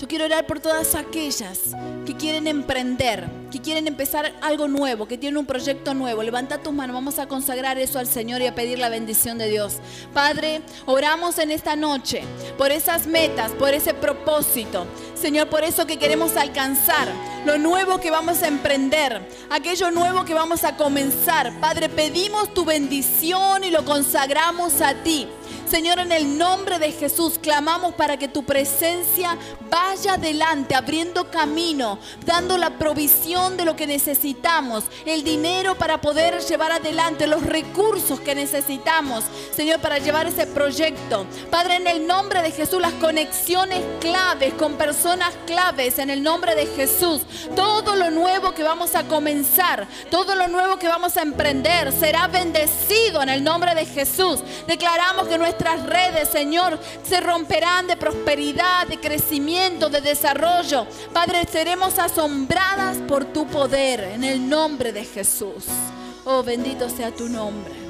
yo 0.03 0.09
quiero 0.09 0.25
orar 0.25 0.45
por 0.45 0.59
todas 0.59 0.95
aquellas 0.95 1.59
que 2.05 2.17
quieren 2.17 2.45
emprender, 2.47 3.25
que 3.49 3.61
quieren 3.61 3.87
empezar 3.87 4.33
algo 4.41 4.67
nuevo, 4.67 5.07
que 5.07 5.17
tienen 5.17 5.37
un 5.37 5.45
proyecto 5.45 5.93
nuevo. 5.93 6.21
Levanta 6.21 6.57
tus 6.57 6.73
manos, 6.73 6.93
vamos 6.93 7.19
a 7.19 7.27
consagrar 7.29 7.77
eso 7.77 7.99
al 7.99 8.07
Señor 8.07 8.41
y 8.41 8.47
a 8.47 8.53
pedir 8.53 8.79
la 8.79 8.89
bendición 8.89 9.37
de 9.37 9.47
Dios. 9.47 9.75
Padre, 10.13 10.61
oramos 10.87 11.37
en 11.37 11.51
esta 11.51 11.77
noche 11.77 12.21
por 12.57 12.69
esas 12.71 13.07
metas, 13.07 13.53
por 13.53 13.73
ese 13.73 13.93
propósito. 13.93 14.85
Señor, 15.15 15.47
por 15.47 15.63
eso 15.63 15.87
que 15.87 15.97
queremos 15.97 16.35
alcanzar, 16.35 17.07
lo 17.45 17.57
nuevo 17.57 18.01
que 18.01 18.11
vamos 18.11 18.43
a 18.43 18.49
emprender, 18.49 19.21
aquello 19.49 19.89
nuevo 19.89 20.25
que 20.25 20.33
vamos 20.33 20.65
a 20.65 20.75
comenzar. 20.75 21.57
Padre, 21.61 21.87
pedimos 21.87 22.53
tu 22.53 22.65
bendición 22.65 23.63
y 23.63 23.69
lo 23.69 23.85
consagramos 23.85 24.81
a 24.81 24.95
ti. 24.95 25.29
Señor, 25.73 25.97
en 25.97 26.11
el 26.11 26.37
nombre 26.37 26.77
de 26.77 26.91
Jesús 26.91 27.39
clamamos 27.41 27.95
para 27.95 28.17
que 28.17 28.27
tu 28.27 28.43
presencia 28.43 29.35
vaya 29.71 30.13
adelante, 30.13 30.75
abriendo 30.75 31.31
camino, 31.31 31.97
dando 32.27 32.59
la 32.59 32.77
provisión 32.77 33.57
de 33.57 33.65
lo 33.65 33.75
que 33.75 33.87
necesitamos, 33.87 34.83
el 35.03 35.23
dinero 35.23 35.73
para 35.73 35.99
poder 35.99 36.41
llevar 36.41 36.73
adelante, 36.73 37.25
los 37.25 37.43
recursos 37.43 38.19
que 38.19 38.35
necesitamos, 38.35 39.23
Señor, 39.55 39.79
para 39.79 39.97
llevar 39.97 40.27
ese 40.27 40.45
proyecto. 40.45 41.25
Padre, 41.49 41.77
en 41.77 41.87
el 41.87 42.05
nombre 42.05 42.43
de 42.43 42.51
Jesús, 42.51 42.79
las 42.79 42.93
conexiones 42.93 43.81
claves 43.99 44.53
con 44.53 44.75
personas 44.75 45.33
claves, 45.47 45.97
en 45.97 46.11
el 46.11 46.21
nombre 46.21 46.53
de 46.53 46.67
Jesús, 46.67 47.23
todo 47.55 47.95
lo 47.95 48.11
nuevo 48.11 48.53
que 48.53 48.61
vamos 48.61 48.93
a 48.93 49.05
comenzar, 49.05 49.87
todo 50.11 50.35
lo 50.35 50.47
nuevo 50.49 50.77
que 50.77 50.87
vamos 50.87 51.17
a 51.17 51.23
emprender, 51.23 51.91
será 51.91 52.27
bendecido 52.27 53.23
en 53.23 53.29
el 53.29 53.43
nombre 53.43 53.73
de 53.73 53.87
Jesús. 53.87 54.41
Declaramos 54.67 55.27
que 55.27 55.39
nuestra 55.39 55.62
nuestras 55.63 55.85
redes, 55.85 56.29
Señor, 56.29 56.77
se 57.03 57.19
romperán 57.21 57.87
de 57.87 57.95
prosperidad, 57.95 58.87
de 58.87 58.99
crecimiento, 58.99 59.89
de 59.89 60.01
desarrollo. 60.01 60.85
Padre, 61.13 61.45
seremos 61.49 61.99
asombradas 61.99 62.97
por 63.07 63.25
tu 63.25 63.47
poder 63.47 64.01
en 64.01 64.23
el 64.23 64.47
nombre 64.47 64.91
de 64.91 65.05
Jesús. 65.05 65.65
Oh, 66.25 66.43
bendito 66.43 66.89
sea 66.89 67.11
tu 67.11 67.29
nombre. 67.29 67.82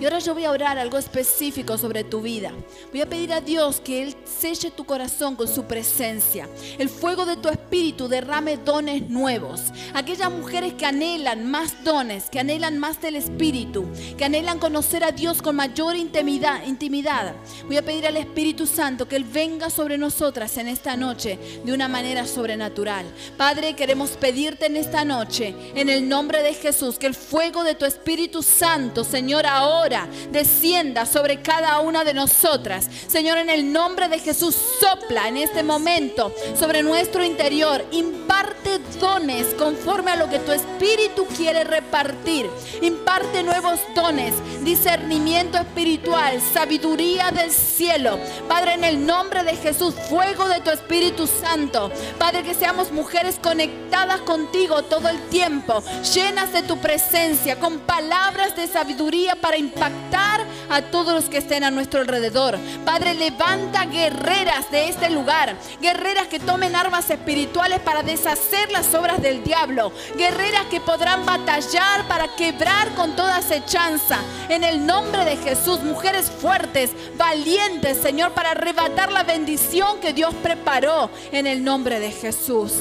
Y 0.00 0.04
ahora 0.04 0.20
yo 0.20 0.32
voy 0.32 0.44
a 0.44 0.52
orar 0.52 0.78
algo 0.78 0.96
específico 0.96 1.76
sobre 1.76 2.04
tu 2.04 2.20
vida. 2.20 2.52
Voy 2.92 3.00
a 3.00 3.08
pedir 3.08 3.32
a 3.32 3.40
Dios 3.40 3.80
que 3.80 4.02
Él 4.02 4.14
selle 4.24 4.70
tu 4.70 4.84
corazón 4.84 5.34
con 5.34 5.48
su 5.48 5.64
presencia. 5.64 6.48
El 6.78 6.88
fuego 6.88 7.26
de 7.26 7.36
tu 7.36 7.48
espíritu 7.48 8.06
derrame 8.06 8.58
dones 8.58 9.08
nuevos. 9.08 9.60
Aquellas 9.94 10.30
mujeres 10.30 10.74
que 10.74 10.86
anhelan 10.86 11.50
más 11.50 11.82
dones, 11.82 12.30
que 12.30 12.38
anhelan 12.38 12.78
más 12.78 13.00
del 13.00 13.16
espíritu, 13.16 13.86
que 14.16 14.24
anhelan 14.24 14.60
conocer 14.60 15.02
a 15.02 15.10
Dios 15.10 15.42
con 15.42 15.56
mayor 15.56 15.96
intimidad. 15.96 16.64
intimidad. 16.64 17.34
Voy 17.66 17.76
a 17.76 17.84
pedir 17.84 18.06
al 18.06 18.16
Espíritu 18.16 18.66
Santo 18.66 19.08
que 19.08 19.16
Él 19.16 19.24
venga 19.24 19.68
sobre 19.68 19.98
nosotras 19.98 20.56
en 20.58 20.68
esta 20.68 20.96
noche 20.96 21.38
de 21.64 21.72
una 21.72 21.88
manera 21.88 22.24
sobrenatural. 22.24 23.04
Padre, 23.36 23.74
queremos 23.74 24.10
pedirte 24.10 24.66
en 24.66 24.76
esta 24.76 25.04
noche, 25.04 25.54
en 25.74 25.88
el 25.88 26.08
nombre 26.08 26.42
de 26.42 26.54
Jesús, 26.54 26.98
que 26.98 27.06
el 27.06 27.14
fuego 27.14 27.64
de 27.64 27.74
tu 27.74 27.84
Espíritu 27.84 28.42
Santo, 28.42 29.02
Señor, 29.02 29.44
ahora 29.44 29.87
descienda 30.30 31.06
sobre 31.06 31.40
cada 31.40 31.78
una 31.80 32.04
de 32.04 32.14
nosotras. 32.14 32.88
Señor, 33.06 33.38
en 33.38 33.50
el 33.50 33.72
nombre 33.72 34.08
de 34.08 34.18
Jesús, 34.18 34.56
sopla 34.80 35.28
en 35.28 35.36
este 35.36 35.62
momento 35.62 36.32
sobre 36.58 36.82
nuestro 36.82 37.24
interior. 37.24 37.84
Imparte 37.92 38.78
dones 39.00 39.46
conforme 39.54 40.12
a 40.12 40.16
lo 40.16 40.28
que 40.28 40.38
tu 40.40 40.52
Espíritu 40.52 41.26
quiere 41.36 41.64
repartir. 41.64 42.48
Imparte 42.82 43.42
nuevos 43.42 43.80
dones, 43.94 44.34
discernimiento 44.62 45.58
espiritual, 45.58 46.40
sabiduría 46.40 47.30
del 47.30 47.50
cielo. 47.50 48.18
Padre, 48.48 48.74
en 48.74 48.84
el 48.84 49.06
nombre 49.06 49.44
de 49.44 49.56
Jesús, 49.56 49.94
fuego 50.08 50.48
de 50.48 50.60
tu 50.60 50.70
Espíritu 50.70 51.26
Santo. 51.26 51.90
Padre, 52.18 52.42
que 52.42 52.54
seamos 52.54 52.90
mujeres 52.92 53.38
conectadas 53.42 54.20
contigo 54.20 54.82
todo 54.82 55.08
el 55.08 55.20
tiempo, 55.28 55.82
llenas 56.14 56.52
de 56.52 56.62
tu 56.62 56.78
presencia, 56.78 57.58
con 57.58 57.80
palabras 57.80 58.56
de 58.56 58.66
sabiduría 58.66 59.36
para 59.36 59.56
impactar 59.78 60.44
a 60.70 60.82
todos 60.82 61.14
los 61.14 61.24
que 61.26 61.38
estén 61.38 61.62
a 61.62 61.70
nuestro 61.70 62.00
alrededor. 62.00 62.58
Padre, 62.84 63.14
levanta 63.14 63.86
guerreras 63.86 64.70
de 64.70 64.88
este 64.88 65.08
lugar, 65.10 65.56
guerreras 65.80 66.26
que 66.26 66.40
tomen 66.40 66.74
armas 66.74 67.08
espirituales 67.10 67.78
para 67.80 68.02
deshacer 68.02 68.70
las 68.72 68.92
obras 68.94 69.22
del 69.22 69.44
diablo, 69.44 69.92
guerreras 70.16 70.66
que 70.66 70.80
podrán 70.80 71.24
batallar 71.24 72.06
para 72.08 72.34
quebrar 72.36 72.92
con 72.94 73.14
toda 73.14 73.36
acechanza. 73.36 74.18
En 74.48 74.64
el 74.64 74.84
nombre 74.84 75.24
de 75.24 75.36
Jesús, 75.36 75.80
mujeres 75.82 76.30
fuertes, 76.30 76.90
valientes, 77.16 77.98
Señor, 77.98 78.32
para 78.32 78.50
arrebatar 78.50 79.12
la 79.12 79.22
bendición 79.22 80.00
que 80.00 80.12
Dios 80.12 80.34
preparó 80.42 81.10
en 81.30 81.46
el 81.46 81.62
nombre 81.62 82.00
de 82.00 82.10
Jesús. 82.10 82.72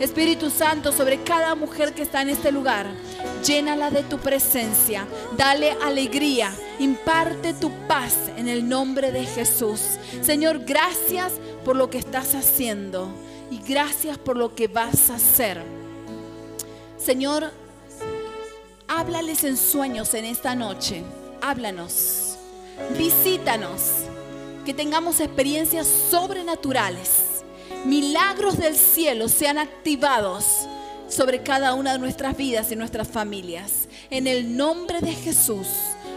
Espíritu 0.00 0.50
Santo, 0.50 0.92
sobre 0.92 1.22
cada 1.22 1.54
mujer 1.54 1.94
que 1.94 2.02
está 2.02 2.22
en 2.22 2.30
este 2.30 2.50
lugar, 2.50 2.86
llénala 3.44 3.90
de 3.90 4.02
tu 4.02 4.18
presencia, 4.18 5.06
dale 5.36 5.72
alegría, 5.82 6.54
imparte 6.78 7.54
tu 7.54 7.70
paz 7.86 8.14
en 8.36 8.48
el 8.48 8.68
nombre 8.68 9.12
de 9.12 9.24
Jesús. 9.24 9.80
Señor, 10.22 10.64
gracias 10.64 11.32
por 11.64 11.76
lo 11.76 11.90
que 11.90 11.98
estás 11.98 12.34
haciendo 12.34 13.08
y 13.50 13.58
gracias 13.58 14.18
por 14.18 14.36
lo 14.36 14.54
que 14.54 14.68
vas 14.68 15.10
a 15.10 15.16
hacer. 15.16 15.62
Señor, 16.96 17.50
háblales 18.88 19.44
en 19.44 19.56
sueños 19.56 20.14
en 20.14 20.24
esta 20.24 20.54
noche, 20.54 21.02
háblanos, 21.40 22.36
visítanos, 22.96 24.04
que 24.64 24.74
tengamos 24.74 25.20
experiencias 25.20 25.88
sobrenaturales. 26.10 27.42
Milagros 27.84 28.58
del 28.58 28.76
cielo 28.76 29.28
sean 29.28 29.58
activados 29.58 30.68
sobre 31.12 31.42
cada 31.42 31.74
una 31.74 31.92
de 31.92 31.98
nuestras 31.98 32.36
vidas 32.36 32.72
y 32.72 32.76
nuestras 32.76 33.06
familias. 33.06 33.88
En 34.10 34.26
el 34.26 34.56
nombre 34.56 35.00
de 35.00 35.12
Jesús, 35.12 35.68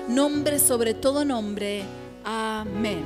nombre 0.08 0.58
sobre 0.60 0.93
todo 0.93 1.26
nombre. 1.26 1.84
Amén. 2.24 3.04